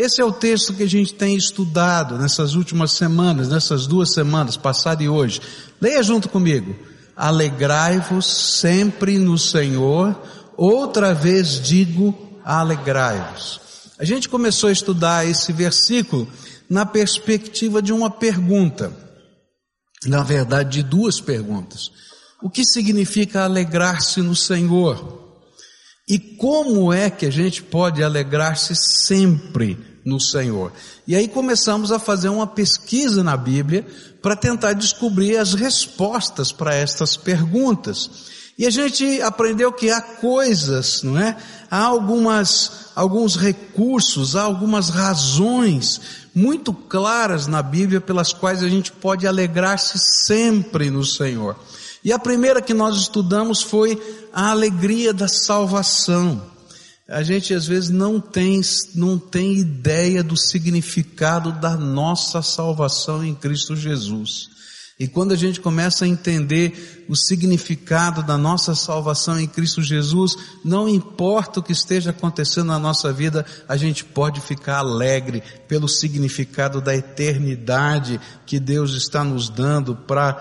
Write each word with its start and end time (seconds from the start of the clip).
Esse 0.00 0.22
é 0.22 0.24
o 0.24 0.32
texto 0.32 0.72
que 0.72 0.82
a 0.82 0.88
gente 0.88 1.12
tem 1.12 1.36
estudado 1.36 2.16
nessas 2.16 2.54
últimas 2.54 2.92
semanas, 2.92 3.50
nessas 3.50 3.86
duas 3.86 4.14
semanas, 4.14 4.56
passada 4.56 5.02
e 5.02 5.10
hoje. 5.10 5.42
Leia 5.78 6.02
junto 6.02 6.26
comigo. 6.26 6.74
Alegrai-vos 7.14 8.24
sempre 8.24 9.18
no 9.18 9.36
Senhor. 9.36 10.18
Outra 10.56 11.12
vez 11.12 11.60
digo, 11.60 12.18
alegrai-vos. 12.42 13.60
A 13.98 14.04
gente 14.06 14.26
começou 14.26 14.70
a 14.70 14.72
estudar 14.72 15.26
esse 15.26 15.52
versículo 15.52 16.26
na 16.66 16.86
perspectiva 16.86 17.82
de 17.82 17.92
uma 17.92 18.08
pergunta. 18.08 18.90
Na 20.06 20.22
verdade, 20.22 20.78
de 20.78 20.82
duas 20.82 21.20
perguntas. 21.20 21.90
O 22.42 22.48
que 22.48 22.64
significa 22.64 23.44
alegrar-se 23.44 24.22
no 24.22 24.34
Senhor? 24.34 25.20
E 26.08 26.18
como 26.18 26.90
é 26.90 27.10
que 27.10 27.26
a 27.26 27.30
gente 27.30 27.62
pode 27.62 28.02
alegrar-se 28.02 28.74
sempre 28.74 29.89
no 30.04 30.20
Senhor? 30.20 30.72
E 31.06 31.14
aí 31.14 31.28
começamos 31.28 31.92
a 31.92 31.98
fazer 31.98 32.28
uma 32.28 32.46
pesquisa 32.46 33.22
na 33.22 33.36
Bíblia 33.36 33.86
para 34.22 34.36
tentar 34.36 34.72
descobrir 34.74 35.36
as 35.36 35.54
respostas 35.54 36.52
para 36.52 36.74
estas 36.74 37.16
perguntas. 37.16 38.10
E 38.58 38.66
a 38.66 38.70
gente 38.70 39.22
aprendeu 39.22 39.72
que 39.72 39.90
há 39.90 40.02
coisas, 40.02 41.02
não 41.02 41.18
é? 41.18 41.36
Há 41.70 41.82
algumas, 41.82 42.90
alguns 42.94 43.36
recursos, 43.36 44.36
há 44.36 44.42
algumas 44.42 44.90
razões 44.90 46.00
muito 46.34 46.72
claras 46.72 47.46
na 47.46 47.62
Bíblia 47.62 48.00
pelas 48.00 48.32
quais 48.32 48.62
a 48.62 48.68
gente 48.68 48.92
pode 48.92 49.26
alegrar-se 49.26 49.98
sempre 49.98 50.90
no 50.90 51.04
Senhor. 51.04 51.56
E 52.04 52.12
a 52.12 52.18
primeira 52.18 52.62
que 52.62 52.74
nós 52.74 52.96
estudamos 52.96 53.62
foi 53.62 54.00
a 54.32 54.50
alegria 54.50 55.12
da 55.12 55.28
salvação. 55.28 56.42
A 57.10 57.24
gente 57.24 57.52
às 57.52 57.66
vezes 57.66 57.90
não 57.90 58.20
tem, 58.20 58.60
não 58.94 59.18
tem 59.18 59.58
ideia 59.58 60.22
do 60.22 60.36
significado 60.36 61.50
da 61.50 61.76
nossa 61.76 62.40
salvação 62.40 63.24
em 63.24 63.34
Cristo 63.34 63.74
Jesus. 63.74 64.48
E 64.96 65.08
quando 65.08 65.32
a 65.32 65.36
gente 65.36 65.60
começa 65.60 66.04
a 66.04 66.08
entender 66.08 67.04
o 67.08 67.16
significado 67.16 68.22
da 68.22 68.38
nossa 68.38 68.76
salvação 68.76 69.40
em 69.40 69.48
Cristo 69.48 69.82
Jesus, 69.82 70.36
não 70.64 70.88
importa 70.88 71.58
o 71.58 71.62
que 71.62 71.72
esteja 71.72 72.10
acontecendo 72.10 72.66
na 72.66 72.78
nossa 72.78 73.12
vida, 73.12 73.44
a 73.66 73.76
gente 73.76 74.04
pode 74.04 74.40
ficar 74.40 74.76
alegre 74.76 75.42
pelo 75.66 75.88
significado 75.88 76.80
da 76.80 76.94
eternidade 76.94 78.20
que 78.46 78.60
Deus 78.60 78.92
está 78.92 79.24
nos 79.24 79.48
dando 79.48 79.96
para 79.96 80.34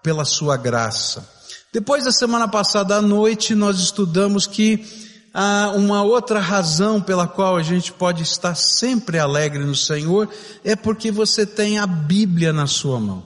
pela 0.00 0.24
sua 0.24 0.56
graça. 0.56 1.28
Depois 1.72 2.04
da 2.04 2.12
semana 2.12 2.46
passada 2.46 2.94
à 2.94 3.02
noite, 3.02 3.52
nós 3.54 3.80
estudamos 3.80 4.46
que 4.46 4.84
uma 5.76 6.02
outra 6.02 6.38
razão 6.38 7.00
pela 7.00 7.26
qual 7.26 7.56
a 7.56 7.62
gente 7.62 7.92
pode 7.92 8.22
estar 8.22 8.54
sempre 8.54 9.18
alegre 9.18 9.64
no 9.64 9.74
Senhor 9.74 10.28
é 10.64 10.76
porque 10.76 11.10
você 11.10 11.44
tem 11.44 11.78
a 11.78 11.86
Bíblia 11.86 12.52
na 12.52 12.66
sua 12.66 13.00
mão. 13.00 13.24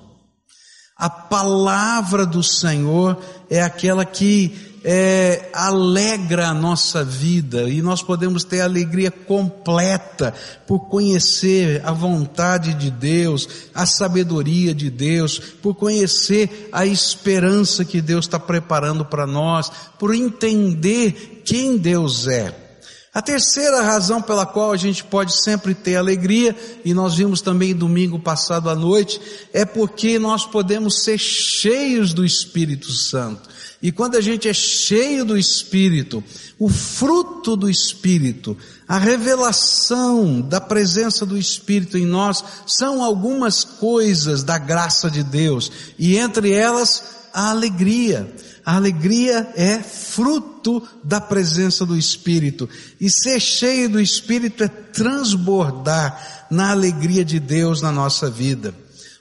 A 0.97 1.11
palavra 1.11 2.27
do 2.27 2.42
Senhor 2.42 3.17
é 3.48 3.62
aquela 3.62 4.05
que 4.05 4.67
é, 4.84 5.51
alegra 5.53 6.48
a 6.48 6.55
nossa 6.55 7.05
vida 7.05 7.69
e 7.69 7.83
nós 7.83 8.03
podemos 8.03 8.45
ter 8.45 8.61
alegria 8.61 9.11
completa 9.11 10.35
por 10.67 10.89
conhecer 10.89 11.83
a 11.85 11.93
vontade 11.93 12.75
de 12.75 12.91
Deus, 12.91 13.48
a 13.75 13.87
sabedoria 13.87 14.75
de 14.75 14.91
Deus, 14.91 15.39
por 15.39 15.75
conhecer 15.75 16.69
a 16.73 16.87
esperança 16.87 17.85
que 17.85 18.01
Deus 18.01 18.27
está 18.27 18.39
preparando 18.39 19.05
para 19.05 19.27
nós, 19.27 19.70
por 19.98 20.15
entender 20.15 21.42
quem 21.45 21.77
Deus 21.77 22.27
é. 22.27 22.69
A 23.13 23.23
terceira 23.23 23.83
razão 23.83 24.23
pela 24.23 24.47
qual 24.47 24.70
a 24.70 24.77
gente 24.77 25.03
pode 25.03 25.42
sempre 25.42 25.75
ter 25.75 25.97
alegria, 25.97 26.55
e 26.85 26.95
nós 26.95 27.17
vimos 27.17 27.41
também 27.41 27.75
domingo 27.75 28.19
passado 28.19 28.70
à 28.70 28.77
noite, 28.77 29.20
é 29.53 29.65
porque 29.65 30.19
nós 30.19 30.47
podemos 30.47 31.03
ser 31.03 31.19
cheios 31.19 32.13
do 32.13 32.25
Espírito 32.25 32.92
Santo. 32.92 33.48
E 33.80 33.92
quando 33.92 34.16
a 34.16 34.20
gente 34.20 34.48
é 34.48 34.52
cheio 34.52 35.24
do 35.24 35.39
Espírito, 35.39 36.22
o 36.58 36.68
fruto 36.68 37.56
do 37.56 37.70
Espírito, 37.70 38.56
a 38.89 38.98
revelação 38.98 40.40
da 40.40 40.61
presença 40.61 41.24
do 41.24 41.39
Espírito 41.39 41.96
em 41.96 42.05
nós, 42.05 42.42
são 42.66 43.02
algumas 43.02 43.62
coisas 43.62 44.42
da 44.42 44.58
graça 44.58 45.08
de 45.08 45.22
Deus, 45.22 45.70
e 45.96 46.16
entre 46.16 46.52
elas, 46.52 47.05
a 47.33 47.50
alegria. 47.50 48.34
A 48.66 48.77
alegria 48.77 49.50
é 49.55 49.78
fruto 49.78 50.86
da 51.02 51.20
presença 51.20 51.86
do 51.86 51.96
Espírito. 51.96 52.68
E 53.00 53.08
ser 53.08 53.40
cheio 53.40 53.89
do 53.89 54.00
Espírito 54.00 54.62
é 54.62 54.68
transbordar 54.68 56.46
na 56.50 56.72
alegria 56.72 57.24
de 57.24 57.40
Deus 57.40 57.80
na 57.80 57.90
nossa 57.90 58.28
vida. 58.28 58.74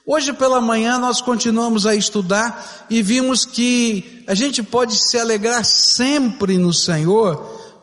Hoje 0.09 0.31
pela 0.31 0.61
manhã 0.61 0.97
nós 0.97 1.19
continuamos 1.19 1.85
a 1.85 1.93
estudar 1.93 2.87
e 2.89 3.03
vimos 3.03 3.45
que 3.45 4.23
a 4.25 4.33
gente 4.33 4.63
pode 4.63 4.95
se 4.95 5.19
alegrar 5.19 5.65
sempre 5.65 6.57
no 6.57 6.71
Senhor, 6.71 7.35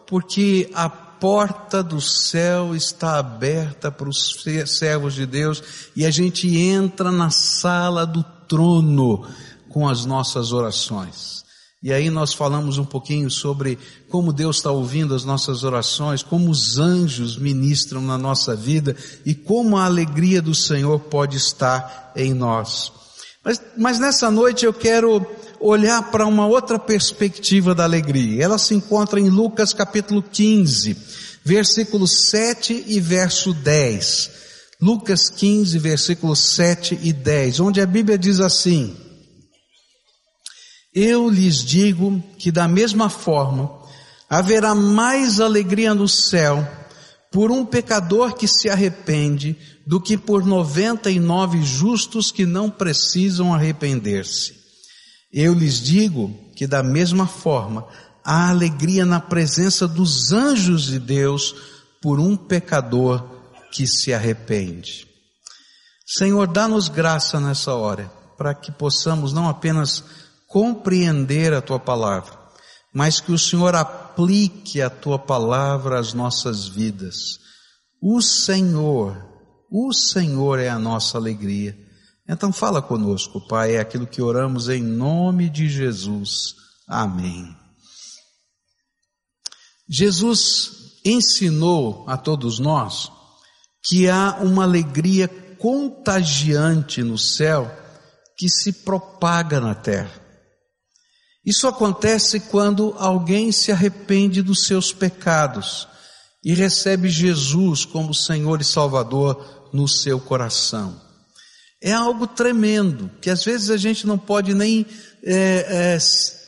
porque 0.06 0.70
a 0.72 0.88
porta 0.88 1.82
do 1.82 2.00
céu 2.00 2.74
está 2.74 3.18
aberta 3.18 3.92
para 3.92 4.08
os 4.08 4.42
servos 4.64 5.12
de 5.12 5.26
Deus 5.26 5.62
e 5.94 6.06
a 6.06 6.10
gente 6.10 6.48
entra 6.56 7.12
na 7.12 7.28
sala 7.28 8.06
do 8.06 8.24
trono 8.48 9.26
com 9.68 9.86
as 9.86 10.06
nossas 10.06 10.50
orações. 10.50 11.43
E 11.84 11.92
aí 11.92 12.08
nós 12.08 12.32
falamos 12.32 12.78
um 12.78 12.84
pouquinho 12.84 13.30
sobre 13.30 13.78
como 14.08 14.32
Deus 14.32 14.56
está 14.56 14.70
ouvindo 14.70 15.14
as 15.14 15.22
nossas 15.22 15.64
orações, 15.64 16.22
como 16.22 16.50
os 16.50 16.78
anjos 16.78 17.36
ministram 17.36 18.00
na 18.00 18.16
nossa 18.16 18.56
vida 18.56 18.96
e 19.22 19.34
como 19.34 19.76
a 19.76 19.84
alegria 19.84 20.40
do 20.40 20.54
Senhor 20.54 20.98
pode 20.98 21.36
estar 21.36 22.10
em 22.16 22.32
nós. 22.32 22.90
Mas, 23.44 23.60
mas 23.76 23.98
nessa 23.98 24.30
noite 24.30 24.64
eu 24.64 24.72
quero 24.72 25.26
olhar 25.60 26.10
para 26.10 26.24
uma 26.26 26.46
outra 26.46 26.78
perspectiva 26.78 27.74
da 27.74 27.84
alegria. 27.84 28.42
Ela 28.42 28.56
se 28.56 28.74
encontra 28.74 29.20
em 29.20 29.28
Lucas 29.28 29.74
capítulo 29.74 30.22
15, 30.22 30.96
versículo 31.44 32.08
7 32.08 32.82
e 32.86 32.98
verso 32.98 33.52
10. 33.52 34.30
Lucas 34.80 35.28
15, 35.28 35.78
versículos 35.78 36.40
7 36.54 36.98
e 37.02 37.12
10, 37.12 37.60
onde 37.60 37.82
a 37.82 37.86
Bíblia 37.86 38.16
diz 38.16 38.40
assim, 38.40 38.96
eu 40.94 41.28
lhes 41.28 41.64
digo 41.64 42.22
que 42.38 42.52
da 42.52 42.68
mesma 42.68 43.10
forma 43.10 43.70
haverá 44.30 44.74
mais 44.74 45.40
alegria 45.40 45.94
no 45.94 46.08
céu 46.08 46.66
por 47.32 47.50
um 47.50 47.66
pecador 47.66 48.34
que 48.34 48.46
se 48.46 48.70
arrepende 48.70 49.56
do 49.84 50.00
que 50.00 50.16
por 50.16 50.46
noventa 50.46 51.10
e 51.10 51.18
nove 51.18 51.62
justos 51.62 52.30
que 52.30 52.46
não 52.46 52.70
precisam 52.70 53.52
arrepender-se. 53.52 54.54
Eu 55.32 55.52
lhes 55.52 55.80
digo 55.80 56.32
que 56.54 56.66
da 56.66 56.80
mesma 56.80 57.26
forma 57.26 57.86
há 58.24 58.48
alegria 58.48 59.04
na 59.04 59.18
presença 59.18 59.88
dos 59.88 60.32
anjos 60.32 60.84
de 60.84 61.00
Deus 61.00 61.54
por 62.00 62.20
um 62.20 62.36
pecador 62.36 63.24
que 63.72 63.84
se 63.84 64.14
arrepende. 64.14 65.08
Senhor, 66.06 66.46
dá-nos 66.46 66.88
graça 66.88 67.40
nessa 67.40 67.74
hora, 67.74 68.10
para 68.38 68.54
que 68.54 68.70
possamos 68.70 69.32
não 69.32 69.48
apenas 69.48 70.04
compreender 70.54 71.52
a 71.52 71.60
tua 71.60 71.80
palavra, 71.80 72.38
mas 72.94 73.18
que 73.18 73.32
o 73.32 73.38
Senhor 73.38 73.74
aplique 73.74 74.80
a 74.80 74.88
tua 74.88 75.18
palavra 75.18 75.98
às 75.98 76.14
nossas 76.14 76.68
vidas. 76.68 77.40
O 78.00 78.22
Senhor, 78.22 79.16
o 79.68 79.92
Senhor 79.92 80.60
é 80.60 80.68
a 80.68 80.78
nossa 80.78 81.18
alegria. 81.18 81.76
Então 82.28 82.52
fala 82.52 82.80
conosco, 82.80 83.44
Pai, 83.48 83.74
é 83.74 83.80
aquilo 83.80 84.06
que 84.06 84.22
oramos 84.22 84.68
em 84.68 84.80
nome 84.80 85.50
de 85.50 85.68
Jesus. 85.68 86.54
Amém. 86.86 87.52
Jesus 89.88 91.00
ensinou 91.04 92.04
a 92.06 92.16
todos 92.16 92.60
nós 92.60 93.10
que 93.82 94.08
há 94.08 94.38
uma 94.40 94.62
alegria 94.62 95.26
contagiante 95.58 97.02
no 97.02 97.18
céu 97.18 97.68
que 98.38 98.48
se 98.48 98.72
propaga 98.72 99.60
na 99.60 99.74
terra. 99.74 100.23
Isso 101.44 101.66
acontece 101.68 102.40
quando 102.40 102.94
alguém 102.98 103.52
se 103.52 103.70
arrepende 103.70 104.40
dos 104.40 104.66
seus 104.66 104.92
pecados 104.92 105.86
e 106.42 106.54
recebe 106.54 107.08
Jesus 107.08 107.84
como 107.84 108.14
Senhor 108.14 108.60
e 108.60 108.64
Salvador 108.64 109.68
no 109.72 109.86
seu 109.86 110.18
coração. 110.18 111.00
É 111.82 111.92
algo 111.92 112.26
tremendo, 112.26 113.10
que 113.20 113.28
às 113.28 113.44
vezes 113.44 113.68
a 113.68 113.76
gente 113.76 114.06
não 114.06 114.16
pode 114.16 114.54
nem, 114.54 114.86
é, 115.22 115.96
é, 115.96 115.98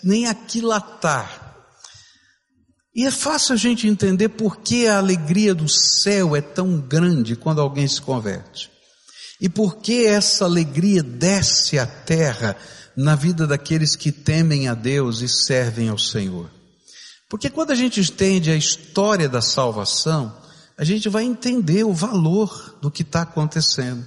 nem 0.02 0.26
aquilatar. 0.26 1.44
E 2.94 3.04
é 3.04 3.10
fácil 3.10 3.52
a 3.52 3.56
gente 3.58 3.87
entender 3.87 4.31
por 4.31 4.56
que 4.60 4.87
a 4.87 4.96
alegria 4.96 5.54
do 5.54 5.69
céu 5.69 6.34
é 6.34 6.40
tão 6.40 6.81
grande 6.81 7.37
quando 7.37 7.60
alguém 7.60 7.87
se 7.87 8.00
converte. 8.00 8.70
E 9.38 9.50
por 9.50 9.76
que 9.76 10.06
essa 10.06 10.46
alegria 10.46 11.02
desce 11.02 11.78
à 11.78 11.87
terra 11.87 12.56
na 12.96 13.14
vida 13.14 13.46
daqueles 13.46 13.94
que 13.94 14.10
temem 14.10 14.69
a 14.69 14.75
Deus 14.75 15.20
e 15.20 15.28
servem 15.28 15.88
ao 15.88 15.98
Senhor. 15.98 16.50
Porque 17.28 17.50
quando 17.50 17.72
a 17.72 17.75
gente 17.75 18.00
entende 18.00 18.50
a 18.50 18.56
história 18.56 19.28
da 19.28 19.43
salvação, 19.43 20.34
a 20.78 20.84
gente 20.84 21.08
vai 21.08 21.25
entender 21.25 21.84
o 21.84 21.93
valor 21.93 22.78
do 22.81 22.90
que 22.90 23.02
está 23.02 23.22
acontecendo. 23.22 24.06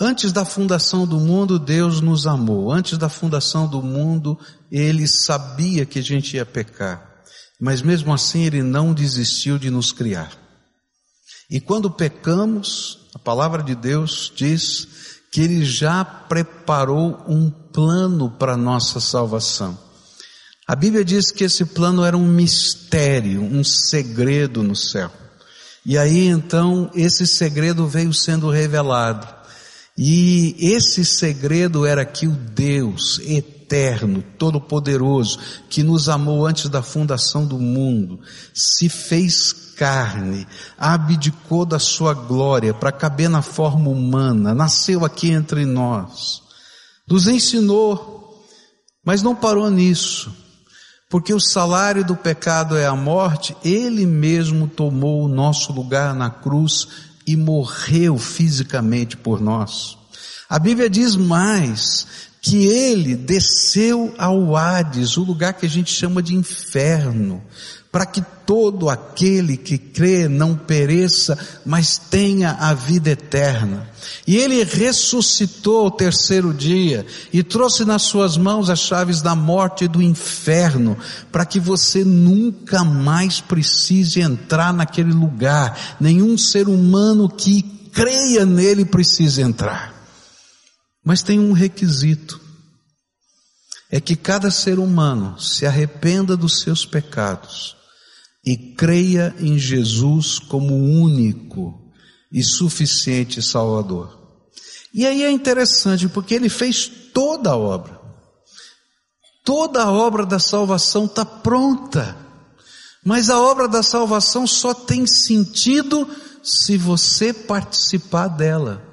Antes 0.00 0.30
da 0.30 0.44
fundação 0.44 1.06
do 1.06 1.18
mundo, 1.18 1.58
Deus 1.58 2.00
nos 2.00 2.26
amou. 2.26 2.70
Antes 2.70 2.96
da 2.96 3.08
fundação 3.08 3.66
do 3.66 3.82
mundo, 3.82 4.38
Ele 4.70 5.08
sabia 5.08 5.84
que 5.84 5.98
a 5.98 6.02
gente 6.02 6.36
ia 6.36 6.46
pecar. 6.46 7.04
Mas 7.60 7.82
mesmo 7.82 8.14
assim, 8.14 8.44
Ele 8.44 8.62
não 8.62 8.94
desistiu 8.94 9.58
de 9.58 9.70
nos 9.70 9.90
criar. 9.90 10.30
E 11.50 11.60
quando 11.60 11.90
pecamos, 11.90 13.08
a 13.12 13.18
palavra 13.18 13.62
de 13.62 13.74
Deus 13.74 14.32
diz 14.36 14.86
que 15.30 15.40
Ele 15.40 15.64
já 15.64 16.04
preparou 16.04 17.24
um 17.28 17.50
plano 17.50 18.30
para 18.30 18.56
nossa 18.56 19.00
salvação. 19.00 19.78
A 20.66 20.76
Bíblia 20.76 21.04
diz 21.04 21.30
que 21.30 21.44
esse 21.44 21.64
plano 21.64 22.04
era 22.04 22.16
um 22.16 22.26
mistério, 22.26 23.40
um 23.42 23.64
segredo 23.64 24.62
no 24.62 24.76
céu. 24.76 25.10
E 25.84 25.96
aí 25.96 26.26
então 26.26 26.90
esse 26.94 27.26
segredo 27.26 27.86
veio 27.86 28.12
sendo 28.12 28.50
revelado. 28.50 29.26
E 29.96 30.54
esse 30.60 31.04
segredo 31.04 31.86
era 31.86 32.04
que 32.04 32.26
o 32.26 32.32
Deus 32.32 33.18
eterno, 33.20 33.57
todo-poderoso, 34.38 35.38
que 35.68 35.82
nos 35.82 36.08
amou 36.08 36.46
antes 36.46 36.68
da 36.68 36.82
fundação 36.82 37.46
do 37.46 37.58
mundo, 37.58 38.20
se 38.54 38.88
fez 38.88 39.52
carne, 39.76 40.46
abdicou 40.76 41.64
da 41.64 41.78
sua 41.78 42.12
glória 42.12 42.74
para 42.74 42.90
caber 42.90 43.28
na 43.28 43.42
forma 43.42 43.88
humana, 43.90 44.54
nasceu 44.54 45.04
aqui 45.04 45.30
entre 45.30 45.64
nós, 45.64 46.42
nos 47.08 47.28
ensinou, 47.28 48.44
mas 49.04 49.22
não 49.22 49.34
parou 49.34 49.70
nisso, 49.70 50.32
porque 51.08 51.32
o 51.32 51.40
salário 51.40 52.04
do 52.04 52.16
pecado 52.16 52.76
é 52.76 52.86
a 52.86 52.94
morte, 52.94 53.56
ele 53.64 54.04
mesmo 54.04 54.66
tomou 54.66 55.24
o 55.24 55.28
nosso 55.28 55.72
lugar 55.72 56.14
na 56.14 56.28
cruz 56.28 56.88
e 57.26 57.36
morreu 57.36 58.18
fisicamente 58.18 59.16
por 59.16 59.40
nós. 59.40 59.96
A 60.48 60.58
Bíblia 60.58 60.88
diz 60.88 61.14
mais 61.14 62.27
que 62.40 62.66
ele 62.66 63.16
desceu 63.16 64.14
ao 64.16 64.56
Hades, 64.56 65.16
o 65.16 65.24
lugar 65.24 65.54
que 65.54 65.66
a 65.66 65.68
gente 65.68 65.92
chama 65.92 66.22
de 66.22 66.34
inferno, 66.34 67.42
para 67.90 68.06
que 68.06 68.22
todo 68.46 68.88
aquele 68.88 69.56
que 69.56 69.78
crê 69.78 70.28
não 70.28 70.54
pereça, 70.54 71.38
mas 71.64 71.98
tenha 71.98 72.52
a 72.52 72.74
vida 72.74 73.10
eterna. 73.10 73.88
E 74.26 74.36
ele 74.36 74.62
ressuscitou 74.62 75.84
ao 75.84 75.90
terceiro 75.90 76.52
dia 76.52 77.04
e 77.32 77.42
trouxe 77.42 77.84
nas 77.84 78.02
suas 78.02 78.36
mãos 78.36 78.70
as 78.70 78.78
chaves 78.78 79.22
da 79.22 79.34
morte 79.34 79.84
e 79.84 79.88
do 79.88 80.02
inferno, 80.02 80.96
para 81.32 81.46
que 81.46 81.58
você 81.58 82.04
nunca 82.04 82.84
mais 82.84 83.40
precise 83.40 84.20
entrar 84.20 84.72
naquele 84.72 85.12
lugar. 85.12 85.96
Nenhum 85.98 86.36
ser 86.36 86.68
humano 86.68 87.28
que 87.28 87.62
creia 87.90 88.44
nele 88.44 88.84
precisa 88.84 89.42
entrar. 89.42 89.97
Mas 91.08 91.22
tem 91.22 91.40
um 91.40 91.52
requisito 91.52 92.38
é 93.90 93.98
que 93.98 94.14
cada 94.14 94.50
ser 94.50 94.78
humano 94.78 95.40
se 95.40 95.64
arrependa 95.64 96.36
dos 96.36 96.60
seus 96.60 96.84
pecados 96.84 97.74
e 98.44 98.74
creia 98.74 99.34
em 99.40 99.58
Jesus 99.58 100.38
como 100.38 100.76
único 100.76 101.90
e 102.30 102.42
suficiente 102.44 103.40
Salvador. 103.40 104.18
E 104.92 105.06
aí 105.06 105.22
é 105.22 105.30
interessante 105.30 106.06
porque 106.10 106.34
ele 106.34 106.50
fez 106.50 106.86
toda 107.14 107.52
a 107.52 107.56
obra. 107.56 107.98
Toda 109.46 109.84
a 109.84 109.90
obra 109.90 110.26
da 110.26 110.38
salvação 110.38 111.06
está 111.06 111.24
pronta. 111.24 112.18
Mas 113.02 113.30
a 113.30 113.40
obra 113.40 113.66
da 113.66 113.82
salvação 113.82 114.46
só 114.46 114.74
tem 114.74 115.06
sentido 115.06 116.06
se 116.42 116.76
você 116.76 117.32
participar 117.32 118.28
dela. 118.28 118.87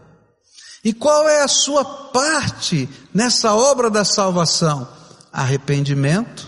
E 0.86 0.94
qual 0.94 1.28
é 1.28 1.42
a 1.42 1.48
sua 1.48 1.84
parte 1.84 2.88
nessa 3.12 3.56
obra 3.56 3.90
da 3.90 4.06
salvação? 4.06 4.88
Arrependimento 5.34 6.48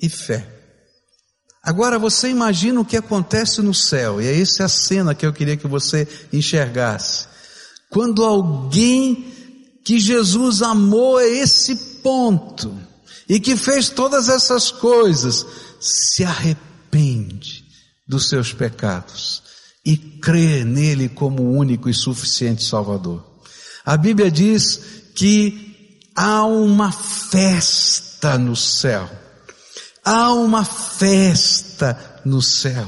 e 0.00 0.10
fé. 0.10 0.46
Agora 1.64 1.98
você 1.98 2.28
imagina 2.28 2.80
o 2.80 2.84
que 2.84 2.96
acontece 2.96 3.62
no 3.62 3.74
céu, 3.74 4.20
e 4.20 4.26
é 4.26 4.40
essa 4.40 4.66
a 4.66 4.68
cena 4.68 5.14
que 5.14 5.26
eu 5.26 5.32
queria 5.32 5.56
que 5.56 5.66
você 5.66 6.06
enxergasse. 6.32 7.26
Quando 7.90 8.24
alguém 8.24 9.34
que 9.84 9.98
Jesus 9.98 10.60
amou 10.60 11.16
a 11.16 11.26
esse 11.26 11.74
ponto, 12.02 12.78
e 13.28 13.38
que 13.38 13.56
fez 13.56 13.90
todas 13.90 14.28
essas 14.28 14.70
coisas, 14.70 15.44
se 15.78 16.24
arrepende 16.24 17.64
dos 18.06 18.28
seus 18.28 18.52
pecados 18.52 19.42
e 19.84 19.96
crê 19.96 20.64
nele 20.64 21.08
como 21.08 21.52
único 21.52 21.90
e 21.90 21.94
suficiente 21.94 22.64
Salvador. 22.64 23.27
A 23.88 23.96
Bíblia 23.96 24.30
diz 24.30 24.78
que 25.14 25.98
há 26.14 26.44
uma 26.44 26.92
festa 26.92 28.36
no 28.36 28.54
céu. 28.54 29.08
Há 30.04 30.30
uma 30.34 30.62
festa 30.62 32.20
no 32.22 32.42
céu. 32.42 32.86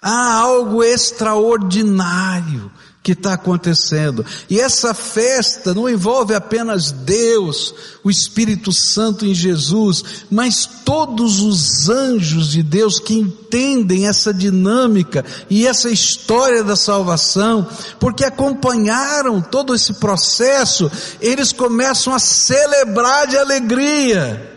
Há 0.00 0.36
algo 0.36 0.82
extraordinário 0.82 2.72
que 3.02 3.12
está 3.12 3.34
acontecendo. 3.34 4.24
E 4.50 4.60
essa 4.60 4.92
festa 4.92 5.72
não 5.72 5.88
envolve 5.88 6.34
apenas 6.34 6.90
Deus, 6.90 7.74
o 8.04 8.10
Espírito 8.10 8.72
Santo 8.72 9.24
em 9.24 9.34
Jesus, 9.34 10.26
mas 10.30 10.66
todos 10.84 11.40
os 11.40 11.88
anjos 11.88 12.50
de 12.50 12.62
Deus 12.62 12.98
que 12.98 13.14
entendem 13.14 14.06
essa 14.06 14.32
dinâmica 14.32 15.24
e 15.48 15.66
essa 15.66 15.88
história 15.88 16.62
da 16.62 16.76
salvação, 16.76 17.66
porque 17.98 18.24
acompanharam 18.24 19.40
todo 19.40 19.74
esse 19.74 19.94
processo, 19.94 20.90
eles 21.20 21.52
começam 21.52 22.14
a 22.14 22.18
celebrar 22.18 23.26
de 23.26 23.38
alegria. 23.38 24.54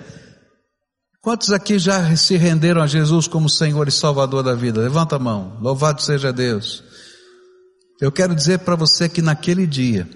Quantos 1.22 1.52
aqui 1.52 1.78
já 1.78 2.16
se 2.16 2.36
renderam 2.36 2.82
a 2.82 2.88
Jesus 2.88 3.28
como 3.28 3.48
Senhor 3.48 3.88
e 3.88 3.92
Salvador 3.92 4.42
da 4.42 4.56
vida? 4.56 4.82
Levanta 4.82 5.18
a 5.18 5.20
mão. 5.20 5.56
Louvado 5.62 6.02
seja 6.02 6.34
Deus. 6.34 6.84
Eu 8.02 8.12
quero 8.12 8.34
dizer 8.34 8.60
para 8.60 8.76
você 8.76 9.08
que 9.08 9.22
naquele 9.22 9.68
dia, 9.68 10.10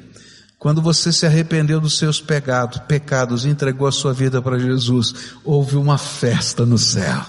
quando 0.58 0.82
você 0.82 1.12
se 1.12 1.24
arrependeu 1.24 1.80
dos 1.80 2.00
seus 2.00 2.20
pecados, 2.20 2.80
pecados 2.88 3.46
entregou 3.46 3.88
a 3.88 3.92
sua 3.92 4.12
vida 4.12 4.42
para 4.42 4.58
Jesus, 4.58 5.14
houve 5.44 5.76
uma 5.76 5.96
festa 5.96 6.66
no 6.66 6.80
céu. 6.80 7.24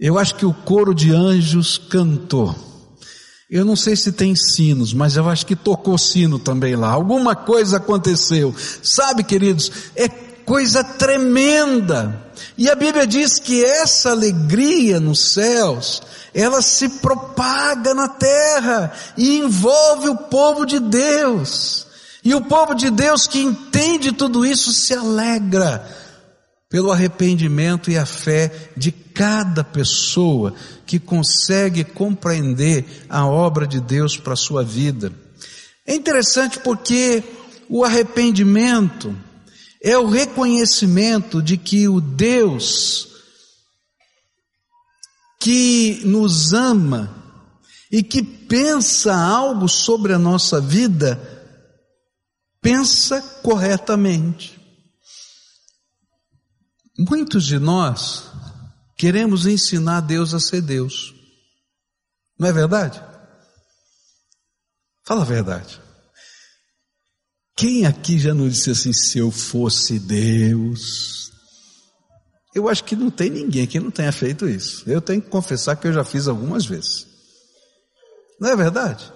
Eu 0.00 0.18
acho 0.18 0.34
que 0.36 0.46
o 0.46 0.54
coro 0.54 0.94
de 0.94 1.12
anjos 1.12 1.76
cantou. 1.76 2.56
Eu 3.50 3.66
não 3.66 3.76
sei 3.76 3.94
se 3.94 4.10
tem 4.10 4.34
sinos, 4.34 4.94
mas 4.94 5.16
eu 5.16 5.28
acho 5.28 5.44
que 5.44 5.54
tocou 5.54 5.98
sino 5.98 6.38
também 6.38 6.74
lá. 6.74 6.90
Alguma 6.90 7.36
coisa 7.36 7.76
aconteceu. 7.76 8.54
Sabe, 8.82 9.22
queridos, 9.22 9.70
é 9.94 10.08
coisa 10.44 10.84
tremenda. 10.84 12.22
E 12.56 12.68
a 12.70 12.74
Bíblia 12.74 13.06
diz 13.06 13.38
que 13.38 13.64
essa 13.64 14.10
alegria 14.10 15.00
nos 15.00 15.32
céus, 15.32 16.02
ela 16.34 16.60
se 16.60 16.88
propaga 16.88 17.94
na 17.94 18.08
terra 18.08 18.92
e 19.16 19.38
envolve 19.38 20.08
o 20.08 20.16
povo 20.16 20.64
de 20.64 20.78
Deus. 20.78 21.86
E 22.24 22.34
o 22.34 22.40
povo 22.42 22.74
de 22.74 22.90
Deus 22.90 23.26
que 23.26 23.40
entende 23.40 24.12
tudo 24.12 24.46
isso 24.46 24.72
se 24.72 24.94
alegra 24.94 25.84
pelo 26.68 26.90
arrependimento 26.90 27.90
e 27.90 27.98
a 27.98 28.06
fé 28.06 28.70
de 28.76 28.90
cada 28.90 29.62
pessoa 29.62 30.54
que 30.86 30.98
consegue 30.98 31.84
compreender 31.84 33.04
a 33.10 33.26
obra 33.26 33.66
de 33.66 33.80
Deus 33.80 34.16
para 34.16 34.32
a 34.32 34.36
sua 34.36 34.64
vida. 34.64 35.12
É 35.86 35.94
interessante 35.94 36.58
porque 36.60 37.22
o 37.68 37.84
arrependimento, 37.84 39.14
é 39.82 39.98
o 39.98 40.08
reconhecimento 40.08 41.42
de 41.42 41.56
que 41.56 41.88
o 41.88 42.00
Deus 42.00 43.08
que 45.40 46.00
nos 46.04 46.52
ama 46.52 47.12
e 47.90 48.00
que 48.00 48.22
pensa 48.22 49.12
algo 49.12 49.68
sobre 49.68 50.12
a 50.12 50.18
nossa 50.18 50.60
vida, 50.60 51.20
pensa 52.60 53.20
corretamente. 53.42 54.56
Muitos 56.96 57.44
de 57.44 57.58
nós 57.58 58.30
queremos 58.96 59.46
ensinar 59.46 60.00
Deus 60.02 60.32
a 60.32 60.38
ser 60.38 60.62
Deus. 60.62 61.12
Não 62.38 62.46
é 62.46 62.52
verdade? 62.52 63.02
Fala 65.04 65.22
a 65.22 65.26
verdade. 65.26 65.80
Quem 67.62 67.86
aqui 67.86 68.18
já 68.18 68.34
não 68.34 68.48
disse 68.48 68.72
assim, 68.72 68.92
se 68.92 69.18
eu 69.18 69.30
fosse 69.30 69.96
Deus? 69.96 71.30
Eu 72.52 72.68
acho 72.68 72.82
que 72.82 72.96
não 72.96 73.08
tem 73.08 73.30
ninguém 73.30 73.68
que 73.68 73.78
não 73.78 73.88
tenha 73.88 74.10
feito 74.10 74.48
isso. 74.48 74.82
Eu 74.84 75.00
tenho 75.00 75.22
que 75.22 75.30
confessar 75.30 75.76
que 75.76 75.86
eu 75.86 75.92
já 75.92 76.02
fiz 76.02 76.26
algumas 76.26 76.66
vezes. 76.66 77.06
Não 78.40 78.48
é 78.48 78.56
verdade? 78.56 79.12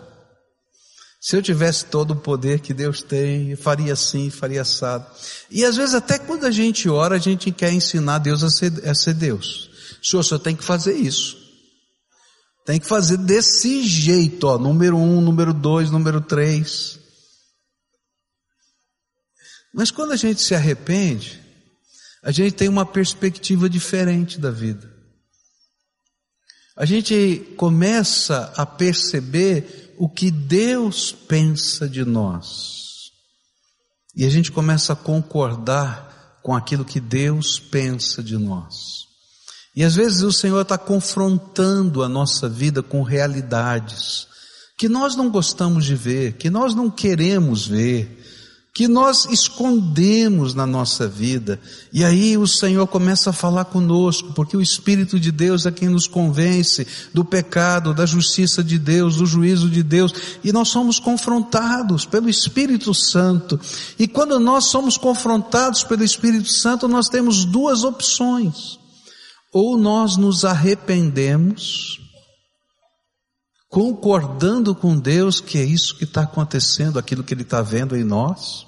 Se 1.20 1.36
eu 1.36 1.42
tivesse 1.42 1.86
todo 1.86 2.12
o 2.12 2.20
poder 2.20 2.60
que 2.60 2.72
Deus 2.72 3.02
tem, 3.02 3.50
eu 3.50 3.56
faria 3.56 3.94
assim, 3.94 4.30
faria 4.30 4.62
assado. 4.62 5.04
E 5.50 5.64
às 5.64 5.74
vezes 5.74 5.96
até 5.96 6.16
quando 6.16 6.44
a 6.44 6.50
gente 6.52 6.88
ora, 6.88 7.16
a 7.16 7.18
gente 7.18 7.50
quer 7.50 7.72
ensinar 7.72 8.18
Deus 8.18 8.44
a 8.44 8.48
ser, 8.48 8.88
a 8.88 8.94
ser 8.94 9.14
Deus. 9.14 9.68
Senhor, 10.00 10.22
senhor 10.22 10.38
tem 10.38 10.54
que 10.54 10.62
fazer 10.62 10.94
isso. 10.94 11.36
Tem 12.64 12.78
que 12.78 12.86
fazer 12.86 13.16
desse 13.16 13.82
jeito, 13.82 14.46
ó, 14.46 14.56
número 14.56 14.96
um, 14.96 15.20
número 15.20 15.52
dois, 15.52 15.90
número 15.90 16.20
três. 16.20 17.04
Mas 19.76 19.90
quando 19.90 20.12
a 20.12 20.16
gente 20.16 20.40
se 20.40 20.54
arrepende, 20.54 21.38
a 22.22 22.32
gente 22.32 22.54
tem 22.54 22.66
uma 22.66 22.86
perspectiva 22.86 23.68
diferente 23.68 24.40
da 24.40 24.50
vida. 24.50 24.90
A 26.74 26.86
gente 26.86 27.54
começa 27.58 28.50
a 28.56 28.64
perceber 28.64 29.94
o 29.98 30.08
que 30.08 30.30
Deus 30.30 31.12
pensa 31.12 31.86
de 31.86 32.06
nós. 32.06 33.10
E 34.14 34.24
a 34.24 34.30
gente 34.30 34.50
começa 34.50 34.94
a 34.94 34.96
concordar 34.96 36.40
com 36.42 36.56
aquilo 36.56 36.82
que 36.82 36.98
Deus 36.98 37.58
pensa 37.58 38.22
de 38.22 38.38
nós. 38.38 39.04
E 39.74 39.84
às 39.84 39.94
vezes 39.94 40.22
o 40.22 40.32
Senhor 40.32 40.62
está 40.62 40.78
confrontando 40.78 42.02
a 42.02 42.08
nossa 42.08 42.48
vida 42.48 42.82
com 42.82 43.02
realidades 43.02 44.26
que 44.78 44.88
nós 44.88 45.14
não 45.16 45.30
gostamos 45.30 45.84
de 45.84 45.94
ver, 45.94 46.34
que 46.34 46.48
nós 46.48 46.74
não 46.74 46.90
queremos 46.90 47.66
ver, 47.66 48.25
que 48.76 48.86
nós 48.86 49.26
escondemos 49.30 50.52
na 50.52 50.66
nossa 50.66 51.08
vida. 51.08 51.58
E 51.90 52.04
aí 52.04 52.36
o 52.36 52.46
Senhor 52.46 52.86
começa 52.86 53.30
a 53.30 53.32
falar 53.32 53.64
conosco, 53.64 54.34
porque 54.34 54.54
o 54.54 54.60
Espírito 54.60 55.18
de 55.18 55.32
Deus 55.32 55.64
é 55.64 55.70
quem 55.70 55.88
nos 55.88 56.06
convence 56.06 56.86
do 57.14 57.24
pecado, 57.24 57.94
da 57.94 58.04
justiça 58.04 58.62
de 58.62 58.78
Deus, 58.78 59.16
do 59.16 59.24
juízo 59.24 59.70
de 59.70 59.82
Deus, 59.82 60.12
e 60.44 60.52
nós 60.52 60.68
somos 60.68 61.00
confrontados 61.00 62.04
pelo 62.04 62.28
Espírito 62.28 62.92
Santo. 62.92 63.58
E 63.98 64.06
quando 64.06 64.38
nós 64.38 64.66
somos 64.66 64.98
confrontados 64.98 65.82
pelo 65.82 66.04
Espírito 66.04 66.50
Santo, 66.50 66.86
nós 66.86 67.08
temos 67.08 67.46
duas 67.46 67.82
opções. 67.82 68.78
Ou 69.54 69.78
nós 69.78 70.18
nos 70.18 70.44
arrependemos, 70.44 71.98
concordando 73.76 74.74
com 74.74 74.98
Deus 74.98 75.38
que 75.38 75.58
é 75.58 75.62
isso 75.62 75.96
que 75.96 76.04
está 76.04 76.22
acontecendo, 76.22 76.98
aquilo 76.98 77.22
que 77.22 77.34
Ele 77.34 77.42
está 77.42 77.60
vendo 77.60 77.94
em 77.94 78.02
nós, 78.02 78.66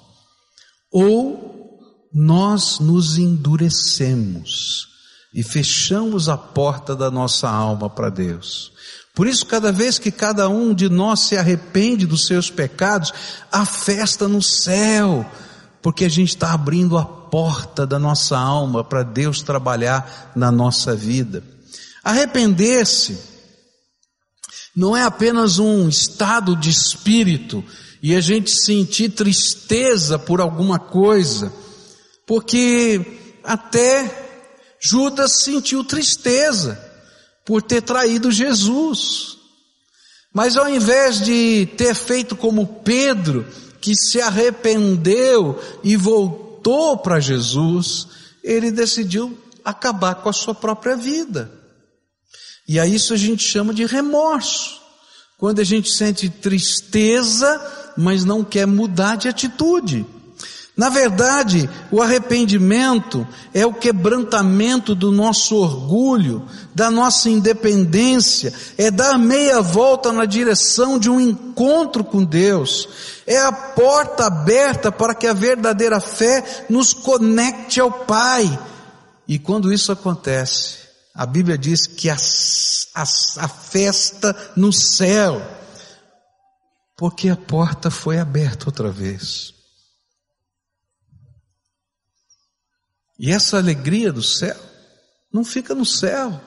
ou 0.91 1.79
nós 2.13 2.77
nos 2.79 3.17
endurecemos 3.17 4.87
e 5.33 5.41
fechamos 5.41 6.29
a 6.29 6.37
porta 6.37 6.95
da 6.95 7.09
nossa 7.09 7.49
alma 7.49 7.89
para 7.89 8.11
Deus. 8.11 8.71
Por 9.15 9.25
isso, 9.25 9.47
cada 9.47 9.71
vez 9.71 9.97
que 9.97 10.11
cada 10.11 10.47
um 10.47 10.75
de 10.75 10.87
nós 10.87 11.21
se 11.21 11.35
arrepende 11.35 12.05
dos 12.05 12.27
seus 12.27 12.51
pecados, 12.51 13.11
há 13.51 13.65
festa 13.65 14.27
no 14.27 14.43
céu, 14.43 15.25
porque 15.81 16.05
a 16.05 16.09
gente 16.09 16.35
está 16.35 16.53
abrindo 16.53 16.95
a 16.99 17.03
porta 17.03 17.87
da 17.87 17.97
nossa 17.97 18.37
alma 18.37 18.83
para 18.83 19.01
Deus 19.01 19.41
trabalhar 19.41 20.31
na 20.35 20.51
nossa 20.51 20.95
vida. 20.95 21.43
Arrepender-se 22.03 23.38
não 24.79 24.95
é 24.95 25.03
apenas 25.03 25.59
um 25.59 25.89
estado 25.89 26.55
de 26.55 26.69
espírito 26.69 27.61
e 28.01 28.15
a 28.15 28.21
gente 28.21 28.49
sentir 28.49 29.09
tristeza 29.09 30.17
por 30.17 30.39
alguma 30.39 30.79
coisa, 30.79 31.51
porque 32.25 33.05
até 33.43 34.39
Judas 34.79 35.41
sentiu 35.43 35.83
tristeza 35.83 36.81
por 37.45 37.61
ter 37.61 37.81
traído 37.81 38.31
Jesus. 38.31 39.37
Mas 40.33 40.55
ao 40.55 40.69
invés 40.69 41.19
de 41.19 41.67
ter 41.75 41.93
feito 41.93 42.33
como 42.33 42.65
Pedro, 42.81 43.45
que 43.81 43.93
se 43.93 44.21
arrependeu 44.21 45.59
e 45.83 45.97
voltou 45.97 46.99
para 46.99 47.19
Jesus, 47.19 48.07
ele 48.41 48.71
decidiu 48.71 49.37
acabar 49.65 50.15
com 50.15 50.29
a 50.29 50.33
sua 50.33 50.55
própria 50.55 50.95
vida. 50.95 51.58
E 52.69 52.79
a 52.79 52.85
isso 52.85 53.13
a 53.13 53.17
gente 53.17 53.43
chama 53.43 53.73
de 53.73 53.85
remorso. 53.85 54.79
Quando 55.37 55.59
a 55.59 55.63
gente 55.63 55.91
sente 55.91 56.29
tristeza 56.29 57.59
mas 57.99 58.23
não 58.23 58.45
quer 58.45 58.65
mudar 58.65 59.17
de 59.17 59.27
atitude. 59.27 60.05
Na 60.75 60.87
verdade, 60.87 61.69
o 61.91 62.01
arrependimento 62.01 63.27
é 63.53 63.65
o 63.65 63.73
quebrantamento 63.73 64.95
do 64.95 65.11
nosso 65.11 65.57
orgulho, 65.57 66.47
da 66.73 66.89
nossa 66.89 67.29
independência, 67.29 68.53
é 68.77 68.89
dar 68.89 69.19
meia 69.19 69.61
volta 69.61 70.13
na 70.13 70.23
direção 70.23 70.97
de 70.97 71.09
um 71.09 71.19
encontro 71.19 72.01
com 72.05 72.23
Deus, 72.23 72.87
é 73.27 73.37
a 73.37 73.51
porta 73.51 74.27
aberta 74.27 74.89
para 74.89 75.13
que 75.13 75.27
a 75.27 75.33
verdadeira 75.33 75.99
fé 75.99 76.65
nos 76.69 76.93
conecte 76.93 77.81
ao 77.81 77.91
Pai. 77.91 78.57
E 79.27 79.37
quando 79.37 79.73
isso 79.73 79.91
acontece, 79.91 80.77
a 81.13 81.25
Bíblia 81.25 81.57
diz 81.57 81.87
que 81.87 82.09
a, 82.09 82.15
a, 82.95 83.01
a 83.01 83.47
festa 83.47 84.53
no 84.55 84.71
céu, 84.71 85.41
porque 86.95 87.29
a 87.29 87.35
porta 87.35 87.89
foi 87.89 88.19
aberta 88.19 88.65
outra 88.67 88.91
vez. 88.91 89.53
E 93.17 93.31
essa 93.31 93.57
alegria 93.57 94.13
do 94.13 94.23
céu 94.23 94.55
não 95.31 95.43
fica 95.43 95.75
no 95.75 95.85
céu, 95.85 96.39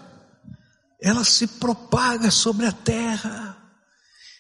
ela 1.00 1.25
se 1.25 1.47
propaga 1.47 2.31
sobre 2.31 2.66
a 2.66 2.73
terra. 2.73 3.57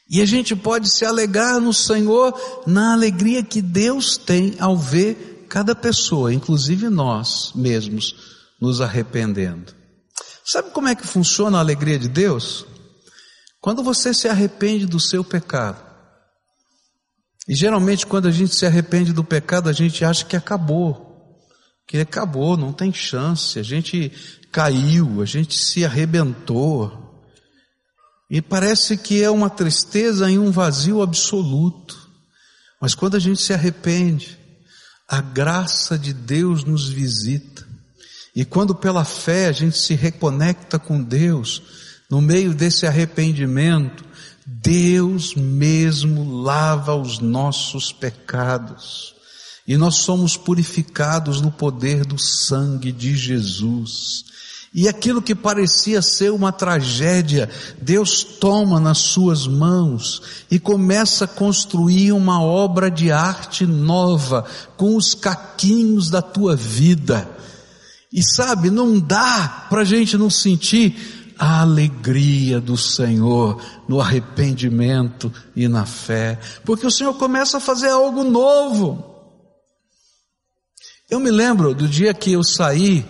E 0.08 0.20
a 0.20 0.26
gente 0.26 0.54
pode 0.54 0.90
se 0.90 1.04
alegar 1.04 1.60
no 1.60 1.72
Senhor 1.72 2.34
na 2.66 2.92
alegria 2.92 3.42
que 3.42 3.60
Deus 3.60 4.16
tem 4.16 4.56
ao 4.58 4.76
ver 4.76 5.46
cada 5.48 5.74
pessoa, 5.74 6.32
inclusive 6.32 6.88
nós 6.88 7.52
mesmos, 7.54 8.14
nos 8.60 8.80
arrependendo. 8.80 9.81
Sabe 10.52 10.70
como 10.70 10.86
é 10.86 10.94
que 10.94 11.06
funciona 11.06 11.56
a 11.56 11.60
alegria 11.62 11.98
de 11.98 12.10
Deus? 12.10 12.66
Quando 13.58 13.82
você 13.82 14.12
se 14.12 14.28
arrepende 14.28 14.84
do 14.84 15.00
seu 15.00 15.24
pecado, 15.24 15.82
e 17.48 17.54
geralmente 17.54 18.06
quando 18.06 18.28
a 18.28 18.30
gente 18.30 18.54
se 18.54 18.66
arrepende 18.66 19.14
do 19.14 19.24
pecado, 19.24 19.70
a 19.70 19.72
gente 19.72 20.04
acha 20.04 20.26
que 20.26 20.36
acabou. 20.36 21.40
Que 21.86 22.00
acabou, 22.00 22.54
não 22.58 22.70
tem 22.70 22.92
chance. 22.92 23.58
A 23.58 23.62
gente 23.62 24.12
caiu, 24.52 25.22
a 25.22 25.24
gente 25.24 25.58
se 25.58 25.86
arrebentou. 25.86 27.24
E 28.28 28.42
parece 28.42 28.98
que 28.98 29.22
é 29.22 29.30
uma 29.30 29.48
tristeza 29.48 30.30
em 30.30 30.38
um 30.38 30.50
vazio 30.50 31.00
absoluto. 31.00 32.10
Mas 32.78 32.94
quando 32.94 33.14
a 33.14 33.18
gente 33.18 33.40
se 33.40 33.54
arrepende, 33.54 34.38
a 35.08 35.22
graça 35.22 35.98
de 35.98 36.12
Deus 36.12 36.62
nos 36.62 36.90
visita. 36.90 37.71
E 38.34 38.44
quando 38.44 38.74
pela 38.74 39.04
fé 39.04 39.46
a 39.46 39.52
gente 39.52 39.76
se 39.76 39.94
reconecta 39.94 40.78
com 40.78 41.02
Deus, 41.02 41.62
no 42.10 42.20
meio 42.20 42.54
desse 42.54 42.86
arrependimento, 42.86 44.04
Deus 44.46 45.34
mesmo 45.34 46.42
lava 46.42 46.94
os 46.94 47.18
nossos 47.18 47.92
pecados. 47.92 49.14
E 49.66 49.76
nós 49.76 49.96
somos 49.96 50.36
purificados 50.36 51.40
no 51.40 51.50
poder 51.50 52.04
do 52.04 52.18
sangue 52.18 52.90
de 52.90 53.16
Jesus. 53.16 54.24
E 54.74 54.88
aquilo 54.88 55.20
que 55.20 55.34
parecia 55.34 56.00
ser 56.00 56.32
uma 56.32 56.50
tragédia, 56.50 57.50
Deus 57.80 58.24
toma 58.24 58.80
nas 58.80 58.98
suas 58.98 59.46
mãos 59.46 60.22
e 60.50 60.58
começa 60.58 61.26
a 61.26 61.28
construir 61.28 62.12
uma 62.12 62.42
obra 62.42 62.90
de 62.90 63.12
arte 63.12 63.66
nova 63.66 64.46
com 64.76 64.96
os 64.96 65.14
caquinhos 65.14 66.08
da 66.08 66.22
tua 66.22 66.56
vida. 66.56 67.28
E 68.12 68.22
sabe, 68.22 68.70
não 68.70 68.98
dá 68.98 69.66
para 69.70 69.82
a 69.82 69.84
gente 69.84 70.18
não 70.18 70.28
sentir 70.28 71.34
a 71.38 71.62
alegria 71.62 72.60
do 72.60 72.76
Senhor 72.76 73.60
no 73.88 74.00
arrependimento 74.00 75.32
e 75.56 75.66
na 75.66 75.86
fé, 75.86 76.38
porque 76.64 76.86
o 76.86 76.90
Senhor 76.90 77.14
começa 77.14 77.56
a 77.56 77.60
fazer 77.60 77.88
algo 77.88 78.22
novo. 78.22 79.12
Eu 81.10 81.18
me 81.18 81.30
lembro 81.30 81.74
do 81.74 81.88
dia 81.88 82.14
que 82.14 82.32
eu 82.32 82.44
saí 82.44 83.04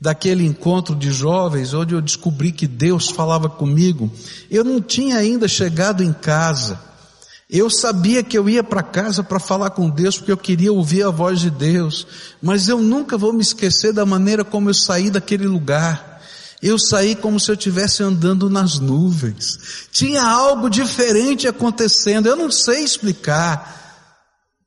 daquele 0.00 0.44
encontro 0.44 0.94
de 0.94 1.12
jovens, 1.12 1.74
onde 1.74 1.94
eu 1.94 2.00
descobri 2.00 2.50
que 2.50 2.66
Deus 2.66 3.08
falava 3.08 3.48
comigo, 3.48 4.10
eu 4.50 4.64
não 4.64 4.80
tinha 4.80 5.16
ainda 5.16 5.46
chegado 5.46 6.02
em 6.02 6.12
casa. 6.12 6.91
Eu 7.54 7.68
sabia 7.68 8.22
que 8.22 8.38
eu 8.38 8.48
ia 8.48 8.64
para 8.64 8.82
casa 8.82 9.22
para 9.22 9.38
falar 9.38 9.68
com 9.68 9.90
Deus, 9.90 10.16
porque 10.16 10.32
eu 10.32 10.38
queria 10.38 10.72
ouvir 10.72 11.02
a 11.02 11.10
voz 11.10 11.38
de 11.38 11.50
Deus, 11.50 12.06
mas 12.40 12.66
eu 12.66 12.80
nunca 12.80 13.18
vou 13.18 13.30
me 13.30 13.42
esquecer 13.42 13.92
da 13.92 14.06
maneira 14.06 14.42
como 14.42 14.70
eu 14.70 14.74
saí 14.74 15.10
daquele 15.10 15.46
lugar. 15.46 16.22
Eu 16.62 16.78
saí 16.78 17.14
como 17.14 17.38
se 17.38 17.50
eu 17.50 17.54
estivesse 17.54 18.02
andando 18.02 18.48
nas 18.48 18.78
nuvens. 18.78 19.88
Tinha 19.92 20.24
algo 20.24 20.70
diferente 20.70 21.46
acontecendo. 21.46 22.26
Eu 22.26 22.36
não 22.36 22.50
sei 22.50 22.84
explicar. 22.84 24.08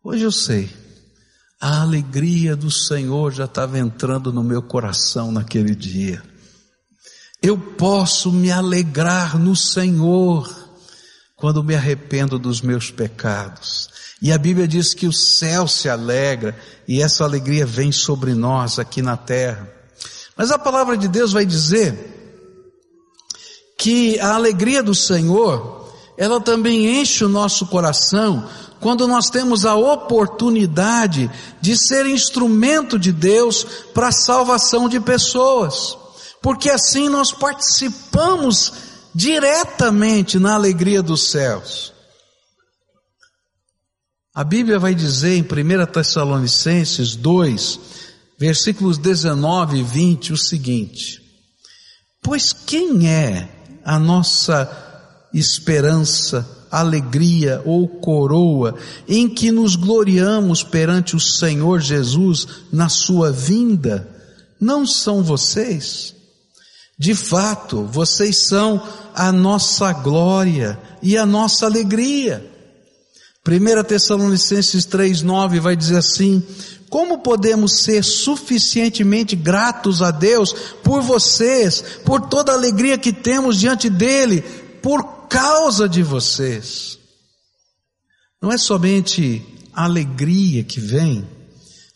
Hoje 0.04 0.24
eu 0.24 0.32
sei. 0.32 0.70
A 1.60 1.82
alegria 1.82 2.56
do 2.56 2.70
Senhor 2.70 3.32
já 3.32 3.46
estava 3.46 3.80
entrando 3.80 4.32
no 4.32 4.44
meu 4.44 4.62
coração 4.62 5.32
naquele 5.32 5.74
dia. 5.74 6.22
Eu 7.42 7.58
posso 7.58 8.32
me 8.32 8.52
alegrar 8.52 9.40
no 9.40 9.56
Senhor 9.56 10.65
quando 11.36 11.64
me 11.64 11.76
arrependo 11.76 12.40
dos 12.40 12.62
meus 12.62 12.90
pecados. 12.92 13.90
E 14.22 14.32
a 14.32 14.38
Bíblia 14.38 14.68
diz 14.68 14.94
que 14.94 15.08
o 15.08 15.14
céu 15.14 15.68
se 15.68 15.90
alegra 15.90 16.58
e 16.88 17.02
essa 17.02 17.24
alegria 17.24 17.66
vem 17.66 17.92
sobre 17.92 18.34
nós 18.34 18.80
aqui 18.80 19.02
na 19.02 19.18
terra. 19.18 19.70
Mas 20.38 20.52
a 20.52 20.58
palavra 20.58 20.98
de 20.98 21.08
Deus 21.08 21.34
vai 21.34 21.46
dizer 21.46 22.14
que 23.78 24.20
a 24.20 24.36
alegria 24.36 24.82
do 24.82 24.96
Senhor, 24.96 25.94
ela 26.18 26.40
também 26.40 27.00
enche 27.00 27.26
o 27.26 27.30
nosso 27.30 27.66
coração 27.68 28.48
quando 28.80 29.08
nós 29.08 29.30
temos 29.30 29.66
a 29.66 29.76
oportunidade 29.76 31.30
de 31.62 31.78
ser 31.78 32.06
instrumento 32.06 32.98
de 32.98 33.12
Deus 33.12 33.66
para 33.94 34.10
a 34.10 34.14
salvação 34.14 34.88
de 34.88 35.00
pessoas, 35.00 35.98
porque 36.42 36.70
assim 36.70 37.10
nós 37.10 37.32
participamos 37.32 38.74
diretamente 39.16 40.38
na 40.38 40.56
alegria 40.56 41.02
dos 41.02 41.30
céus. 41.30 41.94
A 44.34 44.44
Bíblia 44.44 44.78
vai 44.78 44.94
dizer 44.94 45.38
em 45.38 45.42
1 45.42 45.86
Tessalonicenses 45.86 47.16
2, 47.16 47.80
versículos 48.38 48.98
19 48.98 49.78
e 49.78 49.84
20 49.84 50.34
o 50.34 50.38
seguinte: 50.38 51.22
Pois 52.22 52.52
quem 52.52 53.08
é 53.08 53.48
a 53.86 53.98
nossa 53.98 54.70
esperança, 55.34 56.68
alegria 56.70 57.62
ou 57.66 57.88
coroa 57.88 58.76
em 59.08 59.30
que 59.30 59.50
nos 59.50 59.78
gloriamos 59.78 60.62
perante 60.62 61.16
o 61.16 61.20
Senhor 61.22 61.80
Jesus 61.80 62.46
na 62.70 62.90
sua 62.90 63.32
vinda? 63.32 64.10
Não 64.60 64.86
são 64.86 65.24
vocês? 65.24 66.14
De 66.98 67.14
fato, 67.14 67.84
vocês 67.84 68.48
são 68.48 68.82
a 69.14 69.32
nossa 69.32 69.92
glória 69.92 70.80
e 71.02 71.18
a 71.18 71.26
nossa 71.26 71.66
alegria. 71.66 72.52
1 73.48 73.84
Tessalonicenses 73.84 74.88
3,9 74.88 75.60
vai 75.60 75.76
dizer 75.76 75.98
assim: 75.98 76.42
como 76.90 77.20
podemos 77.20 77.80
ser 77.80 78.04
suficientemente 78.04 79.36
gratos 79.36 80.02
a 80.02 80.12
Deus 80.12 80.54
por 80.82 81.02
vocês, 81.02 81.84
por 82.06 82.22
toda 82.22 82.54
a 82.54 82.56
alegria 82.56 82.98
que 82.98 83.12
temos 83.12 83.60
diante 83.60 83.90
dEle, 83.90 84.42
por 84.82 85.28
causa 85.28 85.90
de 85.90 86.02
vocês? 86.02 86.98
Não 88.42 88.52
é 88.52 88.58
somente 88.58 89.46
a 89.74 89.84
alegria 89.84 90.64
que 90.64 90.80
vem, 90.80 91.28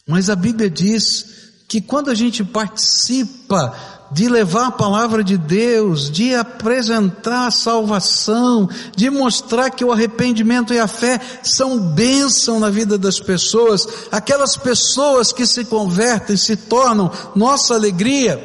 mas 0.05 0.29
a 0.29 0.35
Bíblia 0.35 0.69
diz 0.69 1.25
que 1.67 1.79
quando 1.79 2.09
a 2.09 2.15
gente 2.15 2.43
participa 2.43 3.98
de 4.11 4.27
levar 4.27 4.67
a 4.67 4.71
palavra 4.71 5.23
de 5.23 5.37
Deus, 5.37 6.09
de 6.09 6.33
apresentar 6.33 7.47
a 7.47 7.51
salvação, 7.51 8.67
de 8.95 9.09
mostrar 9.09 9.69
que 9.69 9.85
o 9.85 9.91
arrependimento 9.91 10.73
e 10.73 10.79
a 10.79 10.87
fé 10.87 11.19
são 11.43 11.79
bênção 11.79 12.59
na 12.59 12.69
vida 12.69 12.97
das 12.97 13.19
pessoas, 13.19 13.87
aquelas 14.11 14.57
pessoas 14.57 15.31
que 15.31 15.45
se 15.45 15.65
convertem 15.65 16.35
se 16.35 16.55
tornam 16.55 17.11
nossa 17.35 17.75
alegria, 17.75 18.43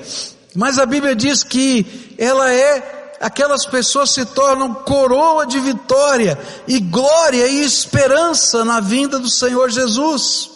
mas 0.55 0.79
a 0.79 0.87
Bíblia 0.87 1.17
diz 1.17 1.43
que 1.43 2.15
ela 2.19 2.53
é, 2.53 3.17
aquelas 3.21 3.67
pessoas 3.67 4.11
se 4.11 4.25
tornam 4.27 4.73
coroa 4.75 5.47
de 5.47 5.59
vitória 5.59 6.39
e 6.69 6.79
glória 6.79 7.47
e 7.47 7.65
esperança 7.65 8.65
na 8.65 8.81
vinda 8.81 9.19
do 9.19 9.29
Senhor 9.29 9.71
Jesus. 9.71 10.54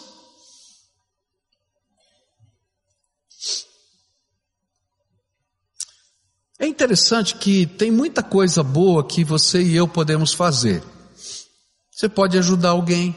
Interessante 6.69 7.35
que 7.35 7.65
tem 7.65 7.91
muita 7.91 8.23
coisa 8.23 8.63
boa 8.63 9.05
que 9.05 9.23
você 9.23 9.61
e 9.61 9.75
eu 9.75 9.87
podemos 9.87 10.33
fazer. 10.33 10.83
Você 11.91 12.07
pode 12.07 12.37
ajudar 12.37 12.69
alguém, 12.69 13.15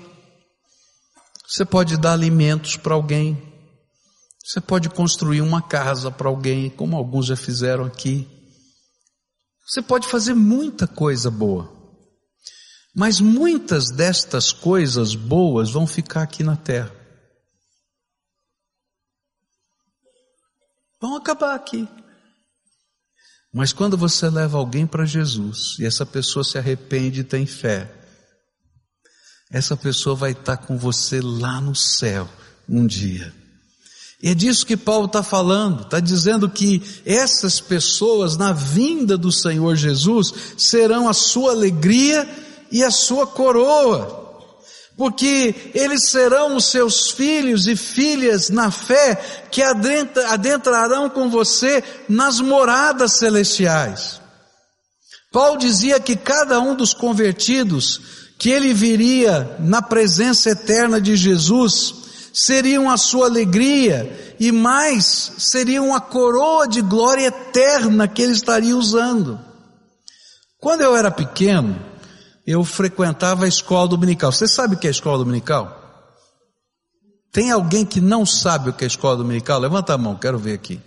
você 1.46 1.64
pode 1.64 1.96
dar 1.96 2.12
alimentos 2.12 2.76
para 2.76 2.94
alguém, 2.94 3.40
você 4.42 4.60
pode 4.60 4.88
construir 4.88 5.40
uma 5.40 5.62
casa 5.62 6.10
para 6.10 6.28
alguém, 6.28 6.68
como 6.68 6.96
alguns 6.96 7.26
já 7.26 7.36
fizeram 7.36 7.84
aqui. 7.84 8.28
Você 9.66 9.80
pode 9.80 10.08
fazer 10.08 10.34
muita 10.34 10.86
coisa 10.86 11.30
boa. 11.30 11.72
Mas 12.94 13.20
muitas 13.20 13.90
destas 13.90 14.52
coisas 14.52 15.14
boas 15.14 15.70
vão 15.70 15.86
ficar 15.86 16.22
aqui 16.22 16.42
na 16.42 16.56
terra. 16.56 16.94
Vão 21.00 21.16
acabar 21.16 21.54
aqui. 21.54 21.88
Mas 23.52 23.72
quando 23.72 23.96
você 23.98 24.30
leva 24.30 24.56
alguém 24.56 24.86
para 24.86 25.04
Jesus 25.04 25.76
e 25.78 25.84
essa 25.84 26.06
pessoa 26.06 26.42
se 26.42 26.56
arrepende 26.56 27.20
e 27.20 27.24
tem 27.24 27.44
fé, 27.44 27.90
essa 29.50 29.76
pessoa 29.76 30.16
vai 30.16 30.32
estar 30.32 30.56
com 30.56 30.78
você 30.78 31.20
lá 31.20 31.60
no 31.60 31.74
céu 31.76 32.28
um 32.66 32.86
dia. 32.86 33.34
E 34.22 34.30
é 34.30 34.34
disso 34.34 34.64
que 34.64 34.76
Paulo 34.76 35.06
está 35.06 35.22
falando, 35.22 35.82
está 35.82 36.00
dizendo 36.00 36.48
que 36.48 36.80
essas 37.04 37.60
pessoas 37.60 38.36
na 38.36 38.52
vinda 38.52 39.18
do 39.18 39.32
Senhor 39.32 39.74
Jesus 39.76 40.32
serão 40.56 41.08
a 41.08 41.12
sua 41.12 41.50
alegria 41.50 42.26
e 42.70 42.82
a 42.82 42.90
sua 42.90 43.26
coroa 43.26 44.21
porque 44.96 45.72
eles 45.74 46.10
serão 46.10 46.56
os 46.56 46.66
seus 46.66 47.10
filhos 47.10 47.66
e 47.66 47.74
filhas 47.74 48.50
na 48.50 48.70
fé 48.70 49.14
que 49.50 49.62
adentrarão 49.62 51.08
com 51.08 51.30
você 51.30 51.82
nas 52.08 52.40
moradas 52.40 53.14
celestiais. 53.14 54.20
Paulo 55.32 55.58
dizia 55.58 55.98
que 55.98 56.14
cada 56.14 56.60
um 56.60 56.74
dos 56.74 56.92
convertidos, 56.92 58.00
que 58.38 58.50
ele 58.50 58.74
viria 58.74 59.56
na 59.60 59.80
presença 59.80 60.50
eterna 60.50 61.00
de 61.00 61.16
Jesus, 61.16 61.94
seriam 62.34 62.90
a 62.90 62.96
sua 62.98 63.26
alegria 63.26 64.36
e 64.38 64.52
mais 64.52 65.32
seriam 65.38 65.94
a 65.94 66.00
coroa 66.00 66.68
de 66.68 66.82
glória 66.82 67.26
eterna 67.26 68.06
que 68.06 68.20
ele 68.20 68.32
estaria 68.32 68.76
usando. 68.76 69.40
Quando 70.58 70.82
eu 70.82 70.94
era 70.94 71.10
pequeno, 71.10 71.91
eu 72.46 72.64
frequentava 72.64 73.44
a 73.44 73.48
escola 73.48 73.88
dominical. 73.88 74.32
Você 74.32 74.48
sabe 74.48 74.74
o 74.74 74.78
que 74.78 74.86
é 74.86 74.90
escola 74.90 75.18
dominical? 75.18 75.78
Tem 77.30 77.50
alguém 77.50 77.84
que 77.84 78.00
não 78.00 78.26
sabe 78.26 78.70
o 78.70 78.72
que 78.72 78.84
é 78.84 78.86
escola 78.86 79.16
dominical? 79.16 79.58
Levanta 79.58 79.94
a 79.94 79.98
mão, 79.98 80.16
quero 80.16 80.38
ver 80.38 80.54
aqui. 80.54 80.80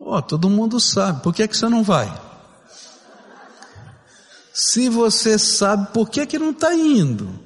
Ó, 0.00 0.18
oh, 0.18 0.22
todo 0.22 0.50
mundo 0.50 0.80
sabe. 0.80 1.22
Por 1.22 1.32
que 1.32 1.42
é 1.42 1.48
que 1.48 1.56
você 1.56 1.68
não 1.68 1.82
vai? 1.84 2.12
Se 4.52 4.88
você 4.88 5.38
sabe, 5.38 5.92
por 5.92 6.08
que 6.08 6.20
é 6.20 6.26
que 6.26 6.38
não 6.38 6.50
está 6.50 6.74
indo? 6.74 7.44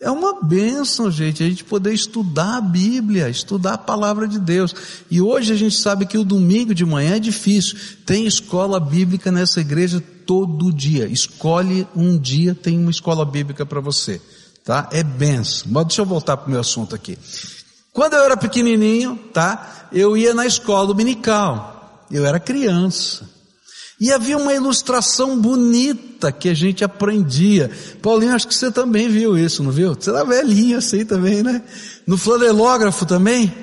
É 0.00 0.10
uma 0.10 0.42
bênção, 0.42 1.10
gente, 1.10 1.44
a 1.44 1.48
gente 1.48 1.62
poder 1.62 1.94
estudar 1.94 2.56
a 2.56 2.60
Bíblia, 2.60 3.28
estudar 3.28 3.74
a 3.74 3.78
palavra 3.78 4.26
de 4.26 4.38
Deus. 4.38 4.74
E 5.08 5.20
hoje 5.20 5.52
a 5.52 5.56
gente 5.56 5.76
sabe 5.76 6.06
que 6.06 6.18
o 6.18 6.24
domingo 6.24 6.74
de 6.74 6.84
manhã 6.84 7.16
é 7.16 7.20
difícil. 7.20 7.78
Tem 8.04 8.26
escola 8.26 8.80
bíblica 8.80 9.30
nessa 9.30 9.60
igreja 9.60 10.02
todo 10.26 10.72
dia. 10.72 11.06
Escolhe 11.06 11.86
um 11.94 12.18
dia, 12.18 12.54
tem 12.54 12.78
uma 12.78 12.90
escola 12.90 13.24
bíblica 13.24 13.66
para 13.66 13.80
você. 13.80 14.20
Tá? 14.64 14.88
É 14.92 15.02
benção. 15.02 15.68
Mas 15.70 15.86
deixa 15.86 16.02
eu 16.02 16.06
voltar 16.06 16.36
para 16.36 16.48
o 16.48 16.50
meu 16.50 16.60
assunto 16.60 16.94
aqui. 16.94 17.18
Quando 17.92 18.14
eu 18.14 18.24
era 18.24 18.36
pequenininho, 18.36 19.18
tá? 19.32 19.88
Eu 19.92 20.16
ia 20.16 20.32
na 20.32 20.46
escola 20.46 20.86
dominical. 20.86 22.06
Eu 22.10 22.24
era 22.24 22.40
criança. 22.40 23.28
E 24.00 24.10
havia 24.10 24.36
uma 24.36 24.52
ilustração 24.52 25.38
bonita 25.38 26.32
que 26.32 26.48
a 26.48 26.54
gente 26.54 26.82
aprendia. 26.82 27.70
Paulinho, 28.00 28.34
acho 28.34 28.48
que 28.48 28.54
você 28.54 28.70
também 28.70 29.08
viu 29.08 29.38
isso, 29.38 29.62
não 29.62 29.70
viu? 29.70 29.94
Você 29.94 30.10
era 30.10 30.24
velhinho 30.24 30.78
assim 30.78 31.04
também, 31.04 31.42
né? 31.42 31.62
No 32.06 32.18
flanelógrafo 32.18 33.06
também. 33.06 33.54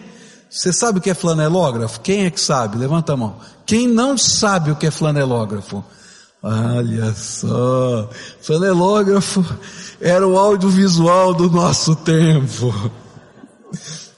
Você 0.50 0.72
sabe 0.72 1.00
o 1.00 1.02
que 1.02 1.10
é 1.10 1.14
flanelógrafo? 1.14 2.00
Quem 2.02 2.26
é 2.26 2.32
que 2.32 2.40
sabe? 2.40 2.78
Levanta 2.78 3.14
a 3.14 3.18
mão. 3.18 3.38
Quem 3.66 3.88
não 3.88 4.18
sabe 4.18 4.72
o 4.72 4.76
que 4.76 4.88
é 4.88 4.92
flanelógrafo? 4.92 5.84
Olha 6.42 7.14
só, 7.14 8.10
flanelógrafo 8.42 9.46
era 10.00 10.26
o 10.26 10.38
audiovisual 10.38 11.34
do 11.34 11.50
nosso 11.50 11.96
tempo. 11.98 12.74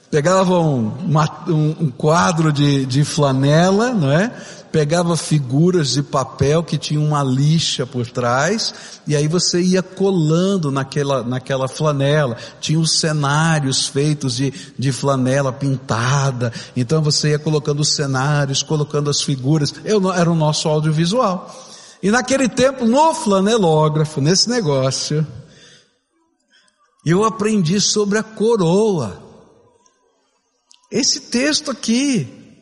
Pegavam 0.08 0.94
um, 1.08 1.52
um, 1.52 1.76
um, 1.80 1.90
quadro 1.90 2.52
de, 2.52 2.86
de 2.86 3.02
flanela, 3.02 3.92
não 3.92 4.12
é? 4.12 4.32
pegava 4.72 5.16
figuras 5.18 5.90
de 5.90 6.02
papel 6.02 6.64
que 6.64 6.78
tinha 6.78 6.98
uma 6.98 7.22
lixa 7.22 7.86
por 7.86 8.06
trás, 8.06 8.74
e 9.06 9.14
aí 9.14 9.28
você 9.28 9.60
ia 9.60 9.82
colando 9.82 10.70
naquela, 10.72 11.22
naquela 11.22 11.68
flanela. 11.68 12.36
Tinha 12.58 12.80
os 12.80 12.98
cenários 12.98 13.86
feitos 13.86 14.36
de, 14.36 14.52
de 14.78 14.90
flanela 14.90 15.52
pintada, 15.52 16.50
então 16.74 17.02
você 17.02 17.30
ia 17.30 17.38
colocando 17.38 17.80
os 17.80 17.94
cenários, 17.94 18.62
colocando 18.62 19.10
as 19.10 19.20
figuras. 19.20 19.74
Eu, 19.84 20.10
era 20.10 20.30
o 20.30 20.34
nosso 20.34 20.68
audiovisual. 20.68 21.71
E 22.02 22.10
naquele 22.10 22.48
tempo, 22.48 22.84
no 22.84 23.14
flanelógrafo, 23.14 24.20
nesse 24.20 24.48
negócio, 24.48 25.24
eu 27.06 27.22
aprendi 27.22 27.80
sobre 27.80 28.18
a 28.18 28.22
coroa. 28.22 29.22
Esse 30.90 31.20
texto 31.20 31.70
aqui, 31.70 32.58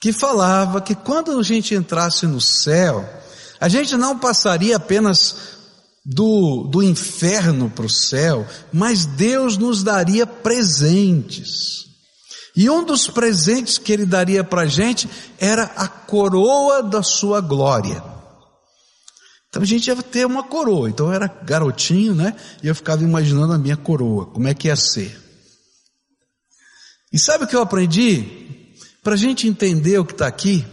que 0.00 0.12
falava 0.12 0.80
que 0.80 0.94
quando 0.94 1.36
a 1.38 1.42
gente 1.42 1.74
entrasse 1.74 2.24
no 2.26 2.40
céu, 2.40 3.04
a 3.60 3.68
gente 3.68 3.96
não 3.96 4.18
passaria 4.18 4.76
apenas 4.76 5.36
do, 6.04 6.68
do 6.70 6.82
inferno 6.82 7.70
para 7.70 7.86
o 7.86 7.90
céu, 7.90 8.46
mas 8.72 9.06
Deus 9.06 9.56
nos 9.56 9.82
daria 9.82 10.24
presentes. 10.24 11.86
E 12.56 12.70
um 12.70 12.84
dos 12.84 13.08
presentes 13.08 13.76
que 13.76 13.92
Ele 13.92 14.06
daria 14.06 14.44
para 14.44 14.62
a 14.62 14.66
gente 14.66 15.08
era 15.38 15.64
a 15.76 15.88
coroa 15.88 16.80
da 16.80 17.02
sua 17.02 17.40
glória. 17.40 18.13
Então 19.54 19.62
a 19.62 19.66
gente 19.66 19.86
ia 19.86 19.94
ter 20.02 20.26
uma 20.26 20.42
coroa. 20.42 20.90
Então 20.90 21.06
eu 21.06 21.12
era 21.12 21.28
garotinho, 21.28 22.12
né? 22.12 22.34
E 22.60 22.66
eu 22.66 22.74
ficava 22.74 23.04
imaginando 23.04 23.52
a 23.52 23.58
minha 23.58 23.76
coroa, 23.76 24.26
como 24.26 24.48
é 24.48 24.52
que 24.52 24.66
ia 24.66 24.74
ser. 24.74 25.16
E 27.12 27.20
sabe 27.20 27.44
o 27.44 27.46
que 27.46 27.54
eu 27.54 27.62
aprendi? 27.62 28.24
Para 29.00 29.14
a 29.14 29.16
gente 29.16 29.46
entender 29.46 29.96
o 29.96 30.04
que 30.04 30.10
está 30.10 30.26
aqui, 30.26 30.66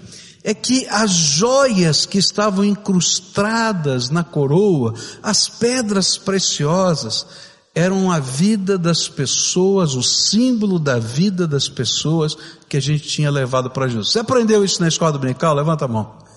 é 0.43 0.55
que 0.55 0.87
as 0.89 1.11
joias 1.11 2.07
que 2.07 2.17
estavam 2.17 2.65
incrustadas 2.65 4.09
na 4.09 4.23
coroa, 4.23 4.95
as 5.21 5.47
pedras 5.47 6.17
preciosas, 6.17 7.27
eram 7.75 8.11
a 8.11 8.17
vida 8.17 8.79
das 8.79 9.07
pessoas, 9.07 9.93
o 9.93 10.01
símbolo 10.01 10.79
da 10.79 10.97
vida 10.97 11.47
das 11.47 11.69
pessoas 11.69 12.35
que 12.67 12.77
a 12.77 12.81
gente 12.81 13.07
tinha 13.07 13.29
levado 13.29 13.69
para 13.69 13.87
Jesus. 13.87 14.09
Você 14.09 14.17
aprendeu 14.17 14.65
isso 14.65 14.81
na 14.81 14.87
escola 14.87 15.11
dominical? 15.11 15.53
Levanta 15.53 15.85
a 15.85 15.87
mão. 15.87 16.30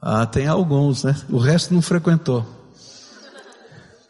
Ah, 0.00 0.26
tem 0.26 0.46
alguns, 0.46 1.04
né? 1.04 1.16
O 1.30 1.38
resto 1.38 1.74
não 1.74 1.82
frequentou. 1.82 2.46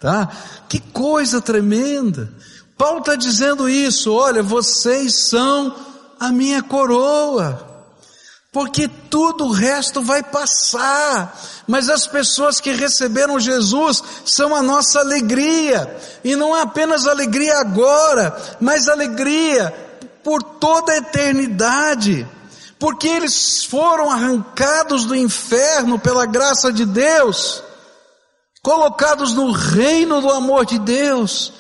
Tá? 0.01 0.29
Que 0.69 0.81
coisa 0.81 1.41
tremenda. 1.41 2.33
Paulo 2.77 2.99
está 2.99 3.15
dizendo 3.15 3.69
isso, 3.69 4.13
olha, 4.13 4.43
vocês 4.43 5.29
são 5.29 5.75
a 6.21 6.31
minha 6.31 6.63
coroa 6.63 7.77
porque 8.57 8.89
tudo 8.89 9.45
o 9.45 9.53
resto 9.53 10.01
vai 10.01 10.23
passar. 10.23 11.39
Mas 11.67 11.91
as 11.91 12.07
pessoas 12.07 12.59
que 12.59 12.73
receberam 12.73 13.39
Jesus 13.39 14.03
são 14.25 14.55
a 14.57 14.63
nossa 14.63 15.01
alegria, 15.01 15.95
e 16.25 16.35
não 16.35 16.57
é 16.57 16.63
apenas 16.63 17.07
alegria 17.07 17.59
agora, 17.59 18.35
mas 18.59 18.89
alegria 18.89 19.75
por 20.25 20.43
toda 20.43 20.95
a 20.95 20.97
eternidade, 20.97 22.27
porque 22.79 23.09
eles 23.09 23.65
foram 23.65 24.11
arrancados 24.11 25.05
do 25.05 25.15
inferno 25.15 25.99
pela 25.99 26.27
graça 26.27 26.73
de 26.73 26.85
Deus, 26.85 27.63
colocados 28.63 29.33
no 29.33 29.51
reino 29.51 30.21
do 30.21 30.31
amor 30.31 30.67
de 30.67 30.79
Deus, 30.79 31.53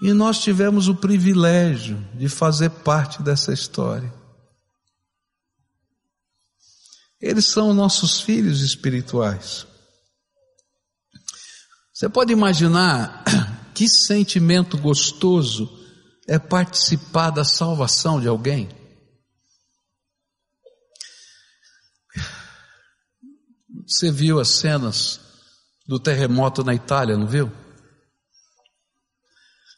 e 0.00 0.12
nós 0.12 0.38
tivemos 0.38 0.88
o 0.88 0.94
privilégio 0.94 2.02
de 2.14 2.28
fazer 2.28 2.70
parte 2.70 3.22
dessa 3.22 3.52
história. 3.52 4.12
Eles 7.20 7.46
são 7.46 7.72
nossos 7.72 8.20
filhos 8.20 8.60
espirituais. 8.60 9.66
Você 11.92 12.08
pode 12.08 12.32
imaginar 12.32 13.24
que 13.74 13.88
sentimento 13.88 14.76
gostoso 14.76 15.68
é 16.28 16.38
participar 16.38 17.30
da 17.30 17.44
salvação 17.44 18.20
de 18.20 18.28
alguém? 18.28 18.68
Você 23.86 24.10
viu 24.10 24.40
as 24.40 24.48
cenas 24.48 25.20
do 25.86 25.98
terremoto 25.98 26.64
na 26.64 26.74
Itália, 26.74 27.16
não 27.16 27.26
viu? 27.26 27.50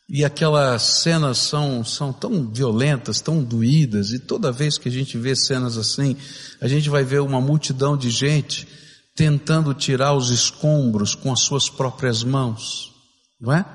E 0.09 0.25
aquelas 0.25 0.83
cenas 0.83 1.37
são, 1.37 1.85
são 1.85 2.15
tão 2.15 2.51
violentas, 2.51 3.21
tão 3.21 3.45
doídas, 3.45 4.11
e 4.13 4.19
toda 4.19 4.51
vez 4.51 4.79
que 4.79 4.89
a 4.89 4.93
gente 4.93 5.19
vê 5.19 5.37
cenas 5.37 5.77
assim, 5.77 6.17
a 6.63 6.67
gente 6.67 6.89
vai 6.89 7.05
ver 7.05 7.21
uma 7.21 7.43
multidão 7.43 7.95
de 7.95 8.09
gente 8.09 8.67
tentando 9.15 9.75
tirar 9.75 10.15
os 10.15 10.31
escombros 10.31 11.15
com 11.15 11.31
as 11.31 11.41
suas 11.41 11.69
próprias 11.69 12.25
mãos, 12.25 12.91
não 13.39 13.53
é? 13.53 13.67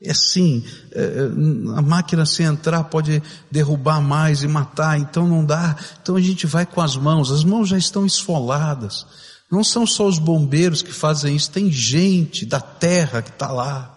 É 0.00 0.12
assim, 0.12 0.64
é, 0.92 1.02
é, 1.02 1.76
a 1.76 1.82
máquina 1.82 2.24
se 2.24 2.44
entrar 2.44 2.84
pode 2.84 3.20
derrubar 3.50 4.00
mais 4.00 4.44
e 4.44 4.48
matar, 4.48 4.98
então 4.98 5.26
não 5.26 5.44
dá. 5.44 5.76
Então 6.00 6.14
a 6.14 6.20
gente 6.20 6.46
vai 6.46 6.64
com 6.64 6.80
as 6.80 6.96
mãos, 6.96 7.32
as 7.32 7.42
mãos 7.42 7.68
já 7.68 7.76
estão 7.76 8.06
esfoladas. 8.06 9.04
Não 9.50 9.64
são 9.64 9.86
só 9.86 10.06
os 10.06 10.18
bombeiros 10.18 10.82
que 10.82 10.92
fazem 10.92 11.34
isso, 11.34 11.50
tem 11.50 11.72
gente 11.72 12.44
da 12.44 12.60
terra 12.60 13.22
que 13.22 13.30
está 13.30 13.50
lá. 13.50 13.94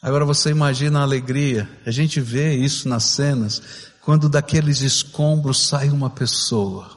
Agora 0.00 0.24
você 0.24 0.50
imagina 0.50 1.00
a 1.00 1.02
alegria, 1.02 1.68
a 1.84 1.90
gente 1.90 2.20
vê 2.20 2.54
isso 2.54 2.88
nas 2.88 3.02
cenas, 3.04 3.60
quando 4.00 4.28
daqueles 4.28 4.80
escombros 4.80 5.66
sai 5.66 5.90
uma 5.90 6.08
pessoa. 6.08 6.96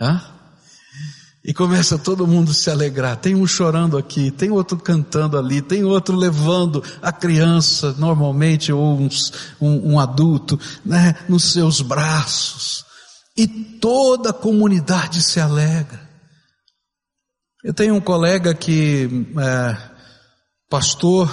Hã? 0.00 0.22
E 1.44 1.52
começa 1.52 1.98
todo 1.98 2.26
mundo 2.26 2.54
se 2.54 2.70
alegrar. 2.70 3.16
Tem 3.16 3.34
um 3.34 3.46
chorando 3.48 3.98
aqui, 3.98 4.30
tem 4.30 4.50
outro 4.52 4.76
cantando 4.76 5.36
ali, 5.36 5.60
tem 5.60 5.82
outro 5.82 6.14
levando 6.14 6.82
a 7.02 7.10
criança, 7.10 7.92
normalmente, 7.98 8.72
ou 8.72 9.00
um, 9.00 9.08
um, 9.60 9.94
um 9.94 10.00
adulto, 10.00 10.58
né, 10.84 11.16
nos 11.28 11.52
seus 11.52 11.80
braços. 11.80 12.84
E 13.36 13.46
toda 13.46 14.30
a 14.30 14.34
comunidade 14.34 15.22
se 15.22 15.40
alegra. 15.40 16.00
Eu 17.64 17.72
tenho 17.72 17.94
um 17.94 18.00
colega 18.00 18.54
que, 18.54 19.08
é, 19.38 19.76
pastor, 20.68 21.30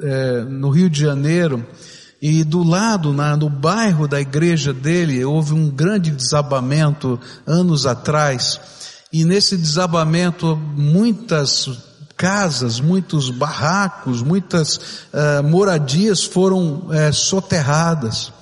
é, 0.00 0.40
no 0.42 0.70
Rio 0.70 0.90
de 0.90 1.00
Janeiro, 1.00 1.64
e 2.20 2.44
do 2.44 2.62
lado, 2.62 3.12
na, 3.12 3.36
no 3.36 3.48
bairro 3.48 4.06
da 4.06 4.20
igreja 4.20 4.72
dele, 4.72 5.24
houve 5.24 5.54
um 5.54 5.70
grande 5.70 6.10
desabamento 6.10 7.18
anos 7.46 7.86
atrás, 7.86 8.60
e 9.12 9.24
nesse 9.24 9.56
desabamento 9.56 10.56
muitas 10.56 11.68
casas, 12.16 12.78
muitos 12.78 13.30
barracos, 13.30 14.22
muitas 14.22 14.76
uh, 14.76 15.42
moradias 15.42 16.22
foram 16.22 16.86
uh, 16.86 17.12
soterradas. 17.12 18.32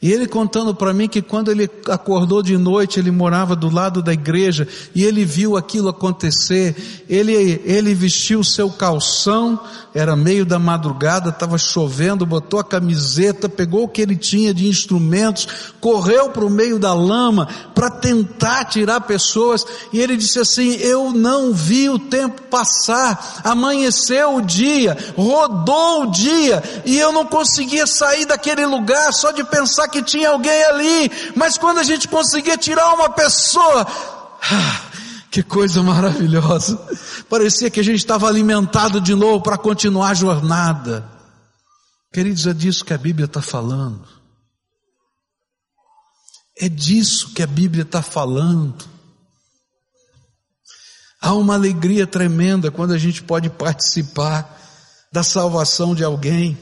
E 0.00 0.12
ele 0.12 0.26
contando 0.26 0.74
para 0.74 0.92
mim 0.92 1.08
que 1.08 1.22
quando 1.22 1.50
ele 1.50 1.70
acordou 1.88 2.42
de 2.42 2.56
noite, 2.58 3.00
ele 3.00 3.10
morava 3.10 3.56
do 3.56 3.72
lado 3.72 4.02
da 4.02 4.12
igreja 4.12 4.68
e 4.94 5.02
ele 5.02 5.24
viu 5.24 5.56
aquilo 5.56 5.88
acontecer. 5.88 7.04
Ele, 7.08 7.62
ele 7.64 7.94
vestiu 7.94 8.44
seu 8.44 8.68
calção, 8.68 9.58
era 9.94 10.14
meio 10.14 10.44
da 10.44 10.58
madrugada, 10.58 11.30
estava 11.30 11.56
chovendo, 11.56 12.26
botou 12.26 12.60
a 12.60 12.64
camiseta, 12.64 13.48
pegou 13.48 13.84
o 13.84 13.88
que 13.88 14.02
ele 14.02 14.16
tinha 14.16 14.52
de 14.52 14.68
instrumentos, 14.68 15.48
correu 15.80 16.28
para 16.28 16.44
o 16.44 16.50
meio 16.50 16.78
da 16.78 16.92
lama 16.92 17.48
para 17.74 17.88
tentar 17.88 18.66
tirar 18.66 19.00
pessoas. 19.00 19.64
E 19.94 19.98
ele 19.98 20.14
disse 20.14 20.38
assim: 20.38 20.76
Eu 20.76 21.10
não 21.10 21.54
vi 21.54 21.88
o 21.88 21.98
tempo 21.98 22.42
passar, 22.42 23.40
amanheceu 23.42 24.36
o 24.36 24.42
dia, 24.42 24.94
rodou 25.16 26.02
o 26.02 26.10
dia 26.10 26.62
e 26.84 26.98
eu 26.98 27.12
não 27.12 27.24
conseguia 27.24 27.86
sair 27.86 28.26
daquele 28.26 28.66
lugar 28.66 29.10
só 29.14 29.30
de 29.30 29.42
pensar 29.42 29.85
que 29.88 30.02
tinha 30.02 30.30
alguém 30.30 30.64
ali, 30.64 31.10
mas 31.34 31.56
quando 31.58 31.78
a 31.78 31.84
gente 31.84 32.08
conseguia 32.08 32.56
tirar 32.56 32.94
uma 32.94 33.10
pessoa, 33.10 33.86
ah, 34.50 34.82
que 35.30 35.42
coisa 35.42 35.82
maravilhosa. 35.82 36.78
Parecia 37.28 37.70
que 37.70 37.80
a 37.80 37.84
gente 37.84 37.98
estava 37.98 38.26
alimentado 38.28 39.00
de 39.00 39.14
novo 39.14 39.42
para 39.42 39.58
continuar 39.58 40.10
a 40.10 40.14
jornada. 40.14 41.06
Queridos, 42.12 42.46
é 42.46 42.54
disso 42.54 42.84
que 42.84 42.94
a 42.94 42.98
Bíblia 42.98 43.26
está 43.26 43.42
falando. 43.42 44.06
É 46.58 46.68
disso 46.68 47.34
que 47.34 47.42
a 47.42 47.46
Bíblia 47.46 47.82
está 47.82 48.00
falando. 48.00 48.82
Há 51.20 51.34
uma 51.34 51.54
alegria 51.54 52.06
tremenda 52.06 52.70
quando 52.70 52.92
a 52.92 52.98
gente 52.98 53.22
pode 53.22 53.50
participar 53.50 54.58
da 55.12 55.22
salvação 55.22 55.94
de 55.94 56.02
alguém. 56.02 56.56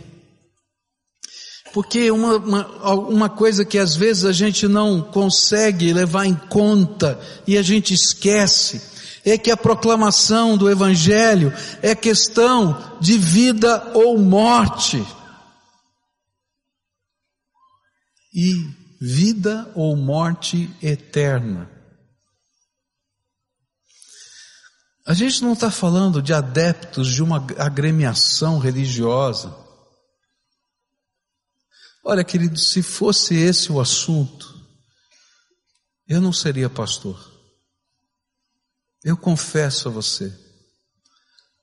Porque 1.75 2.09
uma, 2.09 2.37
uma, 2.37 2.95
uma 2.95 3.29
coisa 3.29 3.65
que 3.65 3.79
às 3.79 3.97
vezes 3.97 4.25
a 4.25 4.31
gente 4.31 4.69
não 4.69 5.03
consegue 5.03 5.93
levar 5.93 6.25
em 6.25 6.37
conta 6.37 7.19
e 7.49 7.59
a 7.59 7.63
gente 7.63 7.93
esquece, 7.93 8.81
é 9.25 9.37
que 9.37 9.51
a 9.51 9.57
proclamação 9.57 10.57
do 10.57 10.71
Evangelho 10.71 11.53
é 11.83 11.93
questão 11.93 12.97
de 13.01 13.19
vida 13.19 13.91
ou 13.93 14.17
morte. 14.17 15.05
E 18.33 18.55
vida 19.01 19.69
ou 19.75 19.97
morte 19.97 20.71
eterna. 20.81 21.69
A 25.05 25.13
gente 25.13 25.43
não 25.43 25.55
está 25.55 25.73
falando 25.73 26.23
de 26.23 26.33
adeptos 26.33 27.09
de 27.09 27.21
uma 27.21 27.45
agremiação 27.59 28.61
religiosa. 28.61 29.63
Olha, 32.05 32.23
querido, 32.23 32.59
se 32.59 32.83
fosse 32.83 33.35
esse 33.35 33.73
o 33.73 33.81
assunto, 33.81 34.55
eu 36.07 36.21
não 36.21 36.33
seria 36.33 36.69
pastor. 36.69 37.19
Eu 39.03 39.17
confesso 39.17 39.88
a 39.88 39.90
você. 39.90 40.33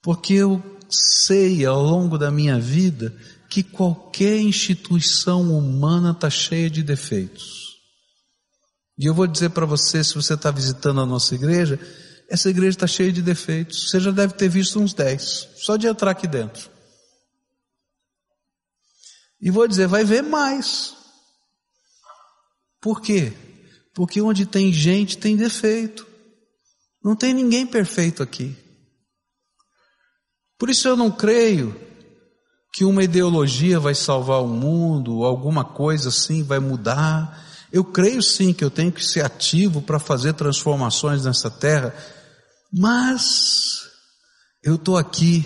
Porque 0.02 0.34
eu 0.34 0.62
sei 0.90 1.64
ao 1.64 1.82
longo 1.82 2.18
da 2.18 2.32
minha 2.32 2.60
vida 2.60 3.16
que 3.50 3.62
qualquer 3.62 4.40
instituição 4.40 5.56
humana 5.56 6.12
está 6.12 6.30
cheia 6.30 6.70
de 6.70 6.82
defeitos. 6.82 7.78
E 8.98 9.06
eu 9.06 9.14
vou 9.14 9.28
dizer 9.28 9.50
para 9.50 9.66
você, 9.66 10.04
se 10.04 10.16
você 10.16 10.34
está 10.34 10.50
visitando 10.50 11.02
a 11.02 11.06
nossa 11.06 11.36
igreja, 11.36 11.80
essa 12.28 12.50
igreja 12.50 12.70
está 12.70 12.88
cheia 12.88 13.12
de 13.12 13.22
defeitos. 13.22 13.90
Você 13.90 14.00
já 14.00 14.10
deve 14.10 14.34
ter 14.34 14.50
visto 14.50 14.80
uns 14.80 14.94
10, 14.94 15.50
só 15.58 15.76
de 15.78 15.86
entrar 15.86 16.12
aqui 16.12 16.28
dentro. 16.28 16.71
E 19.42 19.50
vou 19.50 19.68
dizer, 19.68 19.88
vai 19.88 20.04
ver 20.04 20.22
mais. 20.22 20.96
Por 22.80 23.02
quê? 23.02 23.34
Porque 23.94 24.22
onde 24.22 24.46
tem 24.46 24.72
gente 24.72 25.18
tem 25.18 25.36
defeito. 25.36 26.08
Não 27.04 27.16
tem 27.16 27.34
ninguém 27.34 27.66
perfeito 27.66 28.22
aqui. 28.22 28.56
Por 30.58 30.70
isso 30.70 30.88
eu 30.88 30.96
não 30.96 31.10
creio 31.10 31.76
que 32.72 32.86
uma 32.86 33.04
ideologia 33.04 33.80
vai 33.80 33.96
salvar 33.96 34.42
o 34.44 34.48
mundo, 34.48 35.26
alguma 35.26 35.66
coisa 35.66 36.10
assim 36.10 36.44
vai 36.44 36.60
mudar. 36.60 37.44
Eu 37.72 37.84
creio 37.84 38.22
sim 38.22 38.54
que 38.54 38.64
eu 38.64 38.70
tenho 38.70 38.92
que 38.92 39.04
ser 39.04 39.26
ativo 39.26 39.82
para 39.82 40.00
fazer 40.00 40.34
transformações 40.34 41.26
nessa 41.26 41.50
terra, 41.50 41.94
mas 42.72 43.90
eu 44.64 44.76
estou 44.76 44.98
aqui 44.98 45.44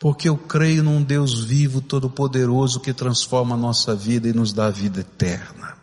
porque 0.00 0.30
eu 0.30 0.36
creio 0.38 0.82
num 0.82 1.02
Deus 1.02 1.44
vivo, 1.44 1.82
todo-poderoso, 1.82 2.80
que 2.80 2.94
transforma 2.94 3.54
a 3.54 3.58
nossa 3.58 3.94
vida 3.94 4.26
e 4.26 4.32
nos 4.32 4.50
dá 4.50 4.66
a 4.66 4.70
vida 4.70 5.00
eterna. 5.00 5.76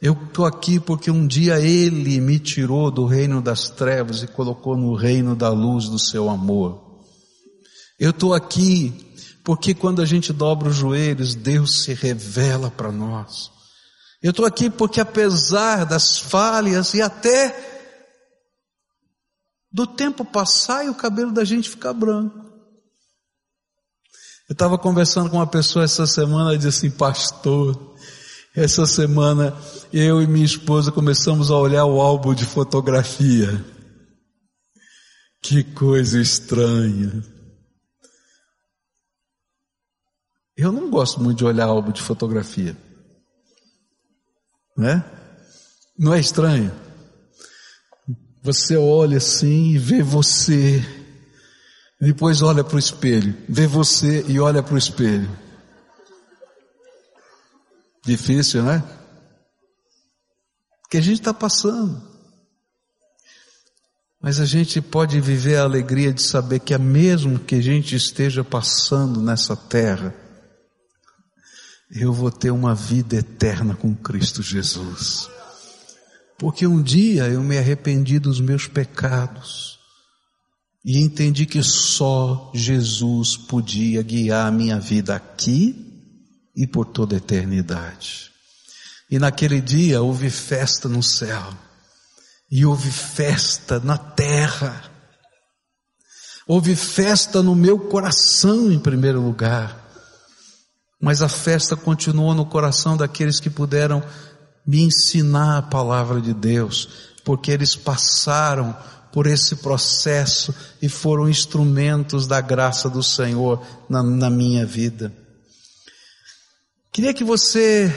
Eu 0.00 0.14
estou 0.14 0.46
aqui 0.46 0.80
porque 0.80 1.10
um 1.10 1.26
dia 1.26 1.60
Ele 1.60 2.18
me 2.18 2.38
tirou 2.38 2.90
do 2.90 3.04
reino 3.04 3.42
das 3.42 3.68
trevas 3.68 4.22
e 4.22 4.26
colocou 4.26 4.74
no 4.74 4.94
reino 4.94 5.36
da 5.36 5.50
luz 5.50 5.86
do 5.86 5.98
seu 5.98 6.30
amor. 6.30 7.02
Eu 7.98 8.10
estou 8.10 8.32
aqui 8.32 9.04
porque 9.44 9.74
quando 9.74 10.00
a 10.00 10.06
gente 10.06 10.32
dobra 10.32 10.70
os 10.70 10.76
joelhos, 10.76 11.34
Deus 11.34 11.82
se 11.82 11.92
revela 11.92 12.70
para 12.70 12.90
nós. 12.90 13.50
Eu 14.22 14.30
estou 14.30 14.46
aqui 14.46 14.70
porque 14.70 14.98
apesar 14.98 15.84
das 15.84 16.18
falhas 16.18 16.94
e 16.94 17.02
até 17.02 17.54
do 19.70 19.86
tempo 19.86 20.24
passar 20.24 20.86
e 20.86 20.88
o 20.88 20.94
cabelo 20.94 21.32
da 21.32 21.44
gente 21.44 21.68
ficar 21.68 21.92
branco. 21.92 22.45
Eu 24.48 24.52
estava 24.52 24.78
conversando 24.78 25.28
com 25.28 25.38
uma 25.38 25.46
pessoa 25.46 25.84
essa 25.84 26.06
semana 26.06 26.54
e 26.54 26.58
disse 26.58 26.86
assim, 26.86 26.90
pastor, 26.90 27.96
essa 28.54 28.86
semana 28.86 29.56
eu 29.92 30.22
e 30.22 30.26
minha 30.26 30.44
esposa 30.44 30.92
começamos 30.92 31.50
a 31.50 31.56
olhar 31.56 31.84
o 31.84 32.00
álbum 32.00 32.32
de 32.32 32.44
fotografia. 32.44 33.64
Que 35.42 35.64
coisa 35.64 36.20
estranha. 36.20 37.24
Eu 40.56 40.70
não 40.70 40.90
gosto 40.90 41.20
muito 41.20 41.38
de 41.38 41.44
olhar 41.44 41.66
álbum 41.66 41.90
de 41.90 42.00
fotografia. 42.00 42.76
Né? 44.76 45.04
Não 45.98 46.14
é 46.14 46.20
estranho? 46.20 46.72
Você 48.42 48.76
olha 48.76 49.16
assim 49.16 49.72
e 49.72 49.78
vê 49.78 50.02
você. 50.02 50.84
Depois 52.00 52.42
olha 52.42 52.62
para 52.62 52.76
o 52.76 52.78
espelho. 52.78 53.36
Vê 53.48 53.66
você 53.66 54.24
e 54.28 54.38
olha 54.38 54.62
para 54.62 54.74
o 54.74 54.78
espelho. 54.78 55.28
Difícil, 58.04 58.62
né? 58.62 58.84
Que 60.90 60.98
a 60.98 61.00
gente 61.00 61.20
está 61.20 61.32
passando. 61.32 62.00
Mas 64.20 64.40
a 64.40 64.44
gente 64.44 64.80
pode 64.80 65.20
viver 65.20 65.56
a 65.56 65.62
alegria 65.62 66.12
de 66.12 66.22
saber 66.22 66.60
que 66.60 66.74
é 66.74 66.78
mesmo 66.78 67.38
que 67.38 67.54
a 67.54 67.60
gente 67.60 67.96
esteja 67.96 68.44
passando 68.44 69.20
nessa 69.20 69.56
terra, 69.56 70.14
eu 71.90 72.12
vou 72.12 72.30
ter 72.30 72.50
uma 72.50 72.74
vida 72.74 73.16
eterna 73.16 73.74
com 73.74 73.94
Cristo 73.94 74.42
Jesus. 74.42 75.28
Porque 76.38 76.66
um 76.66 76.82
dia 76.82 77.28
eu 77.28 77.42
me 77.42 77.56
arrependi 77.56 78.18
dos 78.18 78.40
meus 78.40 78.66
pecados 78.66 79.75
e 80.86 81.02
entendi 81.02 81.46
que 81.46 81.64
só 81.64 82.48
Jesus 82.54 83.36
podia 83.36 84.00
guiar 84.04 84.46
a 84.46 84.52
minha 84.52 84.78
vida 84.78 85.16
aqui 85.16 85.84
e 86.54 86.64
por 86.64 86.86
toda 86.86 87.16
a 87.16 87.18
eternidade. 87.18 88.30
E 89.10 89.18
naquele 89.18 89.60
dia 89.60 90.00
houve 90.00 90.30
festa 90.30 90.88
no 90.88 91.02
céu, 91.02 91.52
e 92.48 92.64
houve 92.64 92.88
festa 92.88 93.80
na 93.80 93.98
terra, 93.98 94.88
houve 96.46 96.76
festa 96.76 97.42
no 97.42 97.56
meu 97.56 97.80
coração 97.80 98.70
em 98.70 98.78
primeiro 98.78 99.20
lugar, 99.20 99.84
mas 101.02 101.20
a 101.20 101.28
festa 101.28 101.74
continuou 101.74 102.32
no 102.32 102.46
coração 102.46 102.96
daqueles 102.96 103.40
que 103.40 103.50
puderam 103.50 104.04
me 104.64 104.82
ensinar 104.82 105.58
a 105.58 105.62
palavra 105.62 106.20
de 106.20 106.32
Deus, 106.32 106.88
porque 107.24 107.50
eles 107.50 107.74
passaram 107.74 108.76
por 109.16 109.26
esse 109.26 109.56
processo 109.56 110.54
e 110.82 110.90
foram 110.90 111.26
instrumentos 111.26 112.26
da 112.26 112.38
graça 112.38 112.90
do 112.90 113.02
Senhor 113.02 113.66
na, 113.88 114.02
na 114.02 114.28
minha 114.28 114.66
vida. 114.66 115.10
Queria 116.92 117.14
que 117.14 117.24
você 117.24 117.90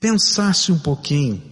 pensasse 0.00 0.72
um 0.72 0.78
pouquinho. 0.78 1.42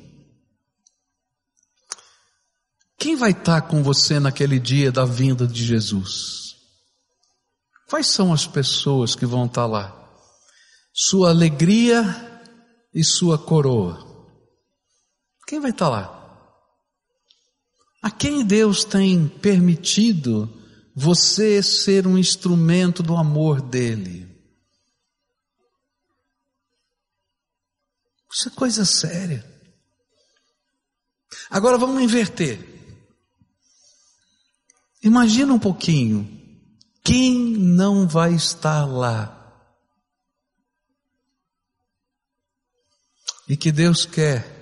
Quem 2.99 3.17
vai 3.17 3.33
estar 3.33 3.61
com 3.61 3.83
você 3.83 4.19
naquele 4.19 4.59
dia 4.59 4.91
da 4.91 5.05
vinda 5.05 5.47
de 5.47 5.63
Jesus? 5.63 6.57
Quais 7.87 8.07
são 8.07 8.33
as 8.33 8.47
pessoas 8.47 9.15
que 9.15 9.27
vão 9.27 9.45
estar 9.45 9.67
lá? 9.67 9.95
Sua 10.91 11.29
alegria 11.29 12.03
e 12.95 13.05
sua 13.05 13.37
coroa. 13.37 13.99
Quem 15.47 15.61
vai 15.61 15.71
estar 15.71 15.91
lá? 15.91 16.24
A 18.05 18.11
quem 18.11 18.45
Deus 18.45 18.85
tem 18.85 19.27
permitido 19.27 20.63
você 20.95 21.63
ser 21.63 22.07
um 22.07 22.19
instrumento 22.19 23.03
do 23.03 23.17
amor 23.17 23.63
dele? 23.63 24.29
Isso 28.31 28.51
é 28.51 28.51
coisa 28.51 28.85
séria. 28.85 29.43
Agora 31.49 31.79
vamos 31.79 32.03
inverter. 32.03 32.61
Imagina 35.03 35.55
um 35.55 35.59
pouquinho. 35.59 36.29
Quem 37.03 37.57
não 37.57 38.07
vai 38.07 38.35
estar 38.35 38.85
lá? 38.85 39.41
E 43.49 43.57
que 43.57 43.73
Deus 43.73 44.05
quer 44.05 44.54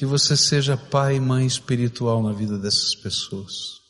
que 0.00 0.06
você 0.06 0.34
seja 0.34 0.78
pai 0.78 1.16
e 1.16 1.20
mãe 1.20 1.44
espiritual 1.44 2.22
na 2.22 2.32
vida 2.32 2.58
dessas 2.58 2.94
pessoas. 2.94 3.82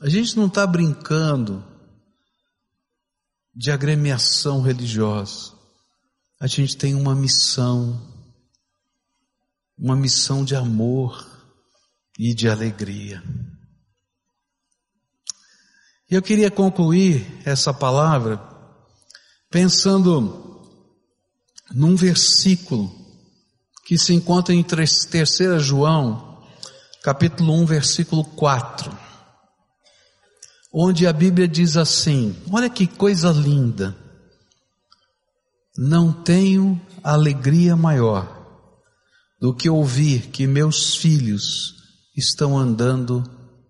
A 0.00 0.08
gente 0.08 0.36
não 0.36 0.48
está 0.48 0.66
brincando 0.66 1.64
de 3.54 3.70
agremiação 3.70 4.60
religiosa 4.60 5.52
a 6.40 6.48
gente 6.48 6.76
tem 6.76 6.96
uma 6.96 7.14
missão, 7.14 8.02
uma 9.78 9.94
missão 9.94 10.44
de 10.44 10.56
amor 10.56 11.24
e 12.18 12.34
de 12.34 12.48
alegria. 12.48 13.22
E 16.10 16.14
eu 16.16 16.20
queria 16.20 16.50
concluir 16.50 17.24
essa 17.44 17.72
palavra 17.72 18.42
pensando 19.48 20.60
num 21.72 21.94
versículo 21.94 23.01
que 23.92 23.98
se 23.98 24.14
encontra 24.14 24.54
em 24.54 24.62
3 24.62 25.10
João, 25.58 26.38
capítulo 27.02 27.52
1, 27.60 27.66
versículo 27.66 28.24
4, 28.24 28.90
onde 30.72 31.06
a 31.06 31.12
Bíblia 31.12 31.46
diz 31.46 31.76
assim: 31.76 32.34
olha 32.50 32.70
que 32.70 32.86
coisa 32.86 33.30
linda. 33.30 33.94
Não 35.76 36.10
tenho 36.10 36.80
alegria 37.04 37.76
maior 37.76 38.46
do 39.38 39.54
que 39.54 39.68
ouvir 39.68 40.28
que 40.28 40.46
meus 40.46 40.96
filhos 40.96 41.74
estão 42.16 42.56
andando 42.56 43.22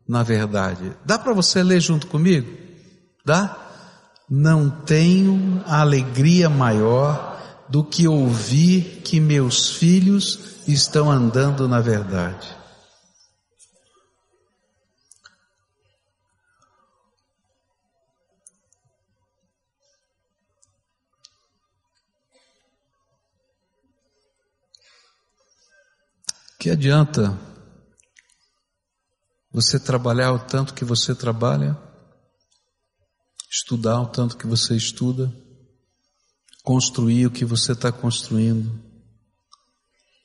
na 0.09 0.23
verdade. 0.23 0.93
Dá 1.05 1.19
para 1.19 1.33
você 1.33 1.65
ler 1.65 1.81
junto 1.81 2.07
comigo? 2.07 2.49
Dá? 3.27 3.59
Não 4.31 4.71
tenho 4.71 5.65
alegria 5.67 6.49
maior 6.49 7.32
do 7.73 7.83
que 7.83 8.07
ouvir 8.07 9.01
que 9.01 9.19
meus 9.19 9.71
filhos 9.71 10.69
estão 10.69 11.11
andando 11.11 11.67
na 11.67 11.81
verdade. 11.81 12.55
Que 26.61 26.69
adianta 26.69 27.41
você 29.51 29.81
trabalhar 29.81 30.35
o 30.35 30.39
tanto 30.39 30.75
que 30.75 30.85
você 30.85 31.15
trabalha, 31.15 31.75
estudar 33.51 33.99
o 34.03 34.07
tanto 34.09 34.37
que 34.37 34.47
você 34.47 34.77
estuda, 34.77 35.33
construir 36.63 37.27
o 37.27 37.31
que 37.31 37.45
você 37.45 37.73
está 37.73 37.91
construindo, 37.91 38.81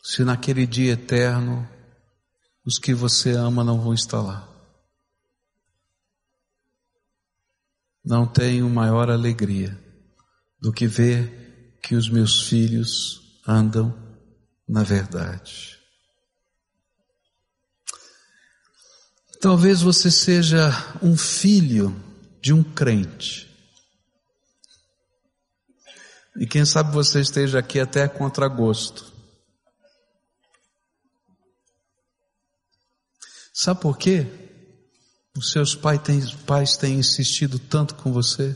se 0.04 0.24
naquele 0.24 0.66
dia 0.66 0.94
eterno 0.94 1.68
os 2.66 2.78
que 2.78 2.94
você 2.94 3.32
ama 3.32 3.64
não 3.64 3.82
vão 3.82 3.94
estar 3.94 4.22
lá. 4.22 4.48
Não 8.04 8.26
tenho 8.26 8.70
maior 8.70 9.10
alegria 9.10 9.78
do 10.62 10.72
que 10.72 10.88
ver 10.88 11.78
que 11.82 11.96
os 11.96 12.10
meus 12.10 12.48
filhos 12.48 13.42
andam 13.46 13.94
na 14.68 14.84
verdade. 14.84 15.78
Talvez 19.40 19.82
você 19.82 20.10
seja 20.10 20.72
um 21.02 21.16
filho 21.16 21.96
de 22.42 22.54
um 22.54 22.64
crente. 22.64 23.47
E 26.40 26.46
quem 26.46 26.66
sabe 26.66 26.94
você 26.94 27.20
esteja 27.20 27.60
aqui 27.60 27.80
até 27.80 28.04
a 28.04 28.10
contragosto. 28.10 29.12
Sabe 33.54 33.82
por 33.82 33.98
quê? 33.98 34.28
Os 35.36 35.52
seus 35.52 35.74
pais 35.74 36.02
têm, 36.02 36.22
pais 36.46 36.78
têm 36.78 37.00
insistido 37.00 37.58
tanto 37.58 37.96
com 37.96 38.14
você? 38.14 38.56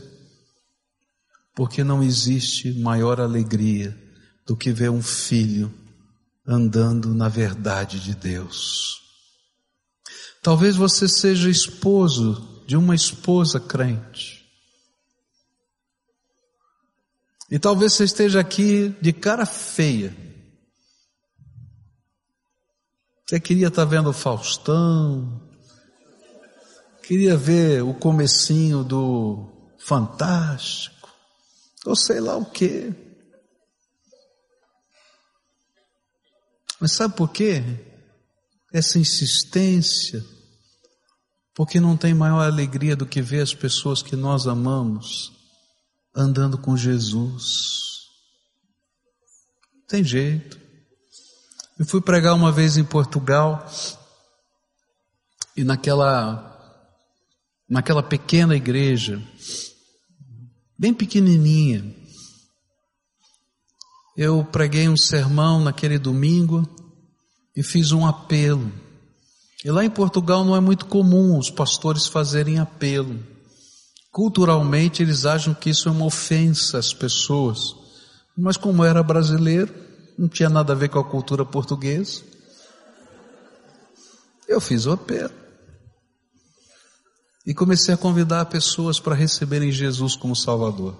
Porque 1.54 1.82
não 1.82 2.02
existe 2.02 2.72
maior 2.78 3.20
alegria 3.20 3.96
do 4.46 4.56
que 4.56 4.72
ver 4.72 4.90
um 4.90 5.02
filho 5.02 5.72
andando 6.46 7.12
na 7.12 7.28
verdade 7.28 7.98
de 7.98 8.14
Deus. 8.14 9.00
Talvez 10.40 10.76
você 10.76 11.08
seja 11.08 11.50
esposo 11.50 12.64
de 12.66 12.76
uma 12.76 12.94
esposa 12.94 13.60
crente. 13.60 14.41
E 17.52 17.58
talvez 17.58 17.92
você 17.92 18.04
esteja 18.04 18.40
aqui 18.40 18.96
de 19.02 19.12
cara 19.12 19.44
feia. 19.44 20.16
Você 23.26 23.38
queria 23.38 23.68
estar 23.68 23.84
vendo 23.84 24.08
o 24.08 24.12
Faustão, 24.14 25.38
queria 27.02 27.36
ver 27.36 27.82
o 27.82 27.92
comecinho 27.92 28.82
do 28.82 29.52
Fantástico, 29.78 31.10
ou 31.84 31.94
sei 31.94 32.20
lá 32.20 32.38
o 32.38 32.46
quê. 32.46 32.90
Mas 36.80 36.92
sabe 36.92 37.14
por 37.14 37.28
quê? 37.28 37.62
Essa 38.72 38.98
insistência, 38.98 40.24
porque 41.54 41.78
não 41.78 41.98
tem 41.98 42.14
maior 42.14 42.40
alegria 42.40 42.96
do 42.96 43.04
que 43.04 43.20
ver 43.20 43.42
as 43.42 43.52
pessoas 43.52 44.02
que 44.02 44.16
nós 44.16 44.46
amamos 44.46 45.41
andando 46.14 46.58
com 46.58 46.76
Jesus. 46.76 48.08
Tem 49.88 50.04
jeito. 50.04 50.60
Eu 51.78 51.86
fui 51.86 52.00
pregar 52.00 52.34
uma 52.34 52.52
vez 52.52 52.76
em 52.76 52.84
Portugal 52.84 53.66
e 55.56 55.64
naquela 55.64 56.48
naquela 57.68 58.02
pequena 58.02 58.54
igreja, 58.54 59.22
bem 60.78 60.92
pequenininha, 60.92 61.96
eu 64.14 64.44
preguei 64.44 64.90
um 64.90 64.96
sermão 64.96 65.58
naquele 65.58 65.98
domingo 65.98 66.68
e 67.56 67.62
fiz 67.62 67.92
um 67.92 68.04
apelo. 68.04 68.70
E 69.64 69.70
lá 69.70 69.84
em 69.84 69.90
Portugal 69.90 70.44
não 70.44 70.54
é 70.54 70.60
muito 70.60 70.84
comum 70.84 71.38
os 71.38 71.48
pastores 71.48 72.06
fazerem 72.06 72.58
apelo. 72.58 73.18
Culturalmente 74.12 75.02
eles 75.02 75.24
acham 75.24 75.54
que 75.54 75.70
isso 75.70 75.88
é 75.88 75.92
uma 75.92 76.04
ofensa 76.04 76.78
às 76.78 76.92
pessoas. 76.92 77.74
Mas 78.36 78.58
como 78.58 78.84
era 78.84 79.02
brasileiro, 79.02 79.74
não 80.18 80.28
tinha 80.28 80.50
nada 80.50 80.74
a 80.74 80.76
ver 80.76 80.90
com 80.90 80.98
a 80.98 81.04
cultura 81.04 81.46
portuguesa. 81.46 82.22
Eu 84.46 84.60
fiz 84.60 84.84
o 84.84 84.92
apelo. 84.92 85.32
E 87.46 87.54
comecei 87.54 87.94
a 87.94 87.98
convidar 87.98 88.44
pessoas 88.46 89.00
para 89.00 89.14
receberem 89.14 89.72
Jesus 89.72 90.14
como 90.14 90.36
Salvador. 90.36 90.94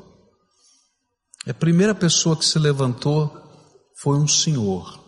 A 1.46 1.52
primeira 1.52 1.94
pessoa 1.94 2.36
que 2.36 2.46
se 2.46 2.58
levantou 2.58 3.30
foi 4.00 4.16
um 4.16 4.26
senhor. 4.26 4.98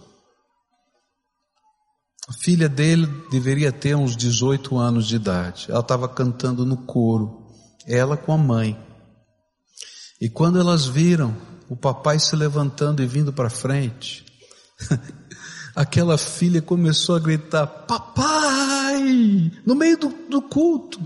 A 2.29 2.33
filha 2.35 2.69
dele 2.69 3.07
deveria 3.31 3.73
ter 3.73 3.95
uns 3.97 4.15
18 4.15 4.77
anos 4.77 5.07
de 5.07 5.17
idade. 5.17 5.67
Ela 5.71 5.81
estava 5.81 6.09
cantando 6.09 6.67
no 6.67 6.77
coro, 6.77 7.44
ela 7.87 8.17
com 8.17 8.33
a 8.33 8.39
mãe. 8.39 8.79
E 10.21 10.29
quando 10.29 10.59
elas 10.59 10.87
viram 10.87 11.37
o 11.69 11.77
papai 11.77 12.19
se 12.19 12.35
levantando 12.37 13.03
e 13.03 13.07
vindo 13.07 13.33
para 13.33 13.51
frente, 13.51 14.25
aquela 15.75 16.17
filha 16.17 16.63
começou 16.63 17.17
a 17.17 17.21
gritar: 17.21 17.67
Papai! 17.67 19.53
No 19.67 19.75
meio 19.75 19.99
do, 19.99 20.09
do 20.29 20.43
culto, 20.43 21.01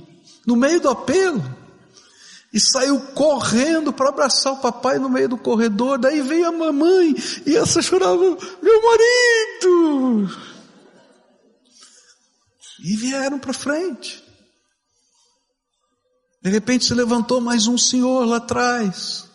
no 0.47 0.57
meio 0.57 0.81
do 0.81 0.88
apelo. 0.88 1.43
E 2.53 2.59
saiu 2.59 2.99
correndo 3.14 3.93
para 3.93 4.09
abraçar 4.09 4.55
o 4.55 4.61
papai 4.61 4.99
no 4.99 5.09
meio 5.09 5.29
do 5.29 5.37
corredor. 5.37 5.99
Daí 5.99 6.23
veio 6.23 6.49
a 6.49 6.53
mamãe 6.53 7.14
e 7.45 7.57
essa 7.57 7.83
chorava: 7.83 8.38
Meu 8.62 8.83
marido! 8.83 10.31
E 12.83 12.97
vieram 12.97 13.38
para 13.38 13.53
frente. 13.53 14.28
De 16.42 16.51
repente 16.51 16.85
se 16.85 16.94
levantou 16.94 17.40
mais 17.40 17.66
um 17.66 17.77
senhor 17.77 18.24
lá 18.24 18.37
atrás. 18.37 19.27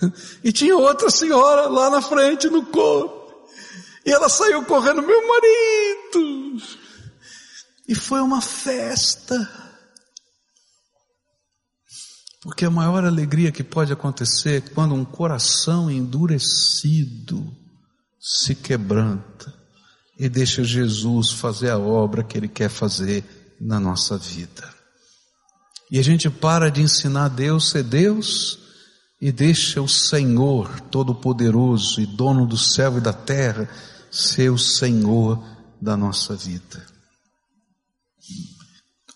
E 0.42 0.50
tinha 0.50 0.74
outra 0.74 1.10
senhora 1.10 1.68
lá 1.68 1.90
na 1.90 2.00
frente 2.00 2.48
no 2.48 2.64
corpo. 2.64 3.20
E 4.04 4.10
ela 4.10 4.30
saiu 4.30 4.64
correndo, 4.64 5.02
meu 5.02 5.28
marido. 5.28 6.62
E 7.86 7.94
foi 7.94 8.20
uma 8.20 8.40
festa. 8.40 9.36
Porque 12.40 12.64
a 12.64 12.70
maior 12.70 13.04
alegria 13.04 13.52
que 13.52 13.62
pode 13.62 13.92
acontecer 13.92 14.56
é 14.56 14.74
quando 14.74 14.94
um 14.94 15.04
coração 15.04 15.90
endurecido 15.90 17.54
se 18.18 18.54
quebranta 18.54 19.52
e 20.18 20.28
deixa 20.28 20.64
Jesus 20.64 21.32
fazer 21.32 21.70
a 21.70 21.78
obra 21.78 22.24
que 22.24 22.38
Ele 22.38 22.48
quer 22.48 22.70
fazer 22.70 23.24
na 23.60 23.78
nossa 23.78 24.16
vida. 24.16 24.79
E 25.90 25.98
a 25.98 26.02
gente 26.02 26.30
para 26.30 26.70
de 26.70 26.82
ensinar 26.82 27.28
Deus 27.28 27.70
ser 27.70 27.82
Deus 27.82 28.58
e 29.20 29.32
deixa 29.32 29.82
o 29.82 29.88
Senhor 29.88 30.80
Todo-Poderoso 30.82 32.00
e 32.00 32.06
dono 32.06 32.46
do 32.46 32.56
céu 32.56 32.98
e 32.98 33.00
da 33.00 33.12
terra 33.12 33.68
ser 34.10 34.50
o 34.50 34.58
Senhor 34.58 35.42
da 35.80 35.96
nossa 35.96 36.36
vida. 36.36 36.86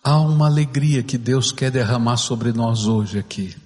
Há 0.02 0.18
uma 0.20 0.46
alegria 0.46 1.02
que 1.02 1.16
Deus 1.16 1.52
quer 1.52 1.70
derramar 1.70 2.16
sobre 2.16 2.52
nós 2.52 2.86
hoje 2.86 3.18
aqui. 3.18 3.56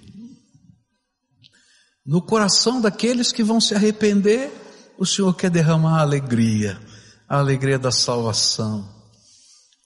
No 2.05 2.21
coração 2.21 2.79
daqueles 2.79 3.31
que 3.31 3.43
vão 3.43 3.59
se 3.59 3.75
arrepender, 3.75 4.51
o 4.97 5.05
Senhor 5.05 5.33
quer 5.33 5.49
derramar 5.49 5.99
a 5.99 6.01
alegria, 6.01 6.79
a 7.27 7.39
alegria 7.39 7.77
da 7.77 7.91
salvação, 7.91 8.87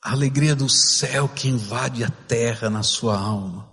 a 0.04 0.12
alegria 0.12 0.54
do 0.54 0.68
céu 0.68 1.30
que 1.30 1.48
invade 1.48 2.04
a 2.04 2.10
terra 2.10 2.70
na 2.70 2.84
sua 2.84 3.18
alma. 3.18 3.72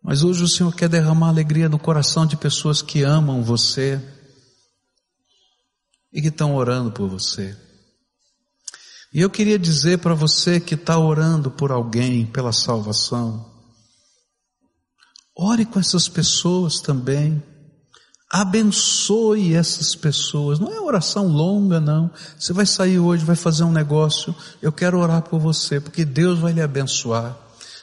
Mas 0.00 0.22
hoje 0.22 0.44
o 0.44 0.48
Senhor 0.48 0.72
quer 0.72 0.88
derramar 0.88 1.28
alegria 1.28 1.68
no 1.68 1.78
coração 1.78 2.24
de 2.24 2.36
pessoas 2.36 2.80
que 2.80 3.02
amam 3.02 3.42
você 3.42 4.00
e 6.12 6.22
que 6.22 6.28
estão 6.28 6.54
orando 6.54 6.92
por 6.92 7.08
você. 7.08 7.58
E 9.12 9.20
eu 9.20 9.28
queria 9.28 9.58
dizer 9.58 9.98
para 9.98 10.14
você 10.14 10.60
que 10.60 10.74
está 10.74 10.96
orando 10.98 11.50
por 11.50 11.72
alguém 11.72 12.26
pela 12.26 12.52
salvação, 12.52 13.50
ore 15.36 15.64
com 15.64 15.80
essas 15.80 16.08
pessoas 16.08 16.80
também. 16.80 17.42
Abençoe 18.36 19.54
essas 19.54 19.94
pessoas. 19.94 20.58
Não 20.58 20.74
é 20.74 20.80
oração 20.80 21.28
longa, 21.28 21.78
não. 21.78 22.10
Você 22.36 22.52
vai 22.52 22.66
sair 22.66 22.98
hoje, 22.98 23.24
vai 23.24 23.36
fazer 23.36 23.62
um 23.62 23.70
negócio. 23.70 24.34
Eu 24.60 24.72
quero 24.72 24.98
orar 24.98 25.22
por 25.22 25.38
você, 25.38 25.78
porque 25.78 26.04
Deus 26.04 26.40
vai 26.40 26.52
lhe 26.52 26.60
abençoar. 26.60 27.38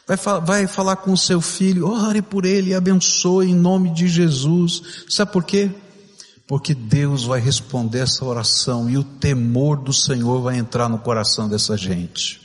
Vai, 0.06 0.18
vai 0.42 0.68
falar 0.68 0.98
com 0.98 1.14
o 1.14 1.18
seu 1.18 1.40
filho, 1.40 1.88
ore 1.88 2.22
por 2.22 2.44
ele 2.44 2.72
e 2.72 2.76
abençoe 2.76 3.50
em 3.50 3.56
nome 3.56 3.94
de 3.94 4.10
Jesus. 4.10 5.06
Sabe 5.10 5.32
por 5.32 5.46
quê? 5.46 5.72
Porque 6.45 6.76
Deus 6.76 7.24
vai 7.24 7.39
responder 7.39 7.99
essa 7.99 8.26
oração 8.26 8.89
e 8.89 8.97
o 8.97 9.06
temor 9.06 9.78
do 9.78 9.93
Senhor 9.93 10.41
vai 10.41 10.58
entrar 10.58 10.89
no 10.89 10.99
coração 10.99 11.47
dessa 11.47 11.78
gente. 11.78 12.41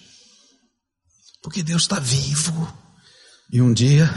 Porque 1.43 1.61
Deus 1.61 1.83
está 1.83 1.99
vivo. 1.99 2.73
E 3.53 3.61
um 3.61 3.73
dia 3.73 4.09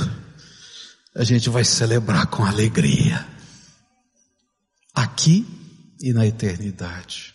a 1.15 1.23
gente 1.23 1.49
vai 1.49 1.65
celebrar 1.65 2.27
com 2.27 2.45
alegria. 2.45 3.38
Aqui 4.99 5.47
e 6.01 6.11
na 6.11 6.27
eternidade. 6.27 7.33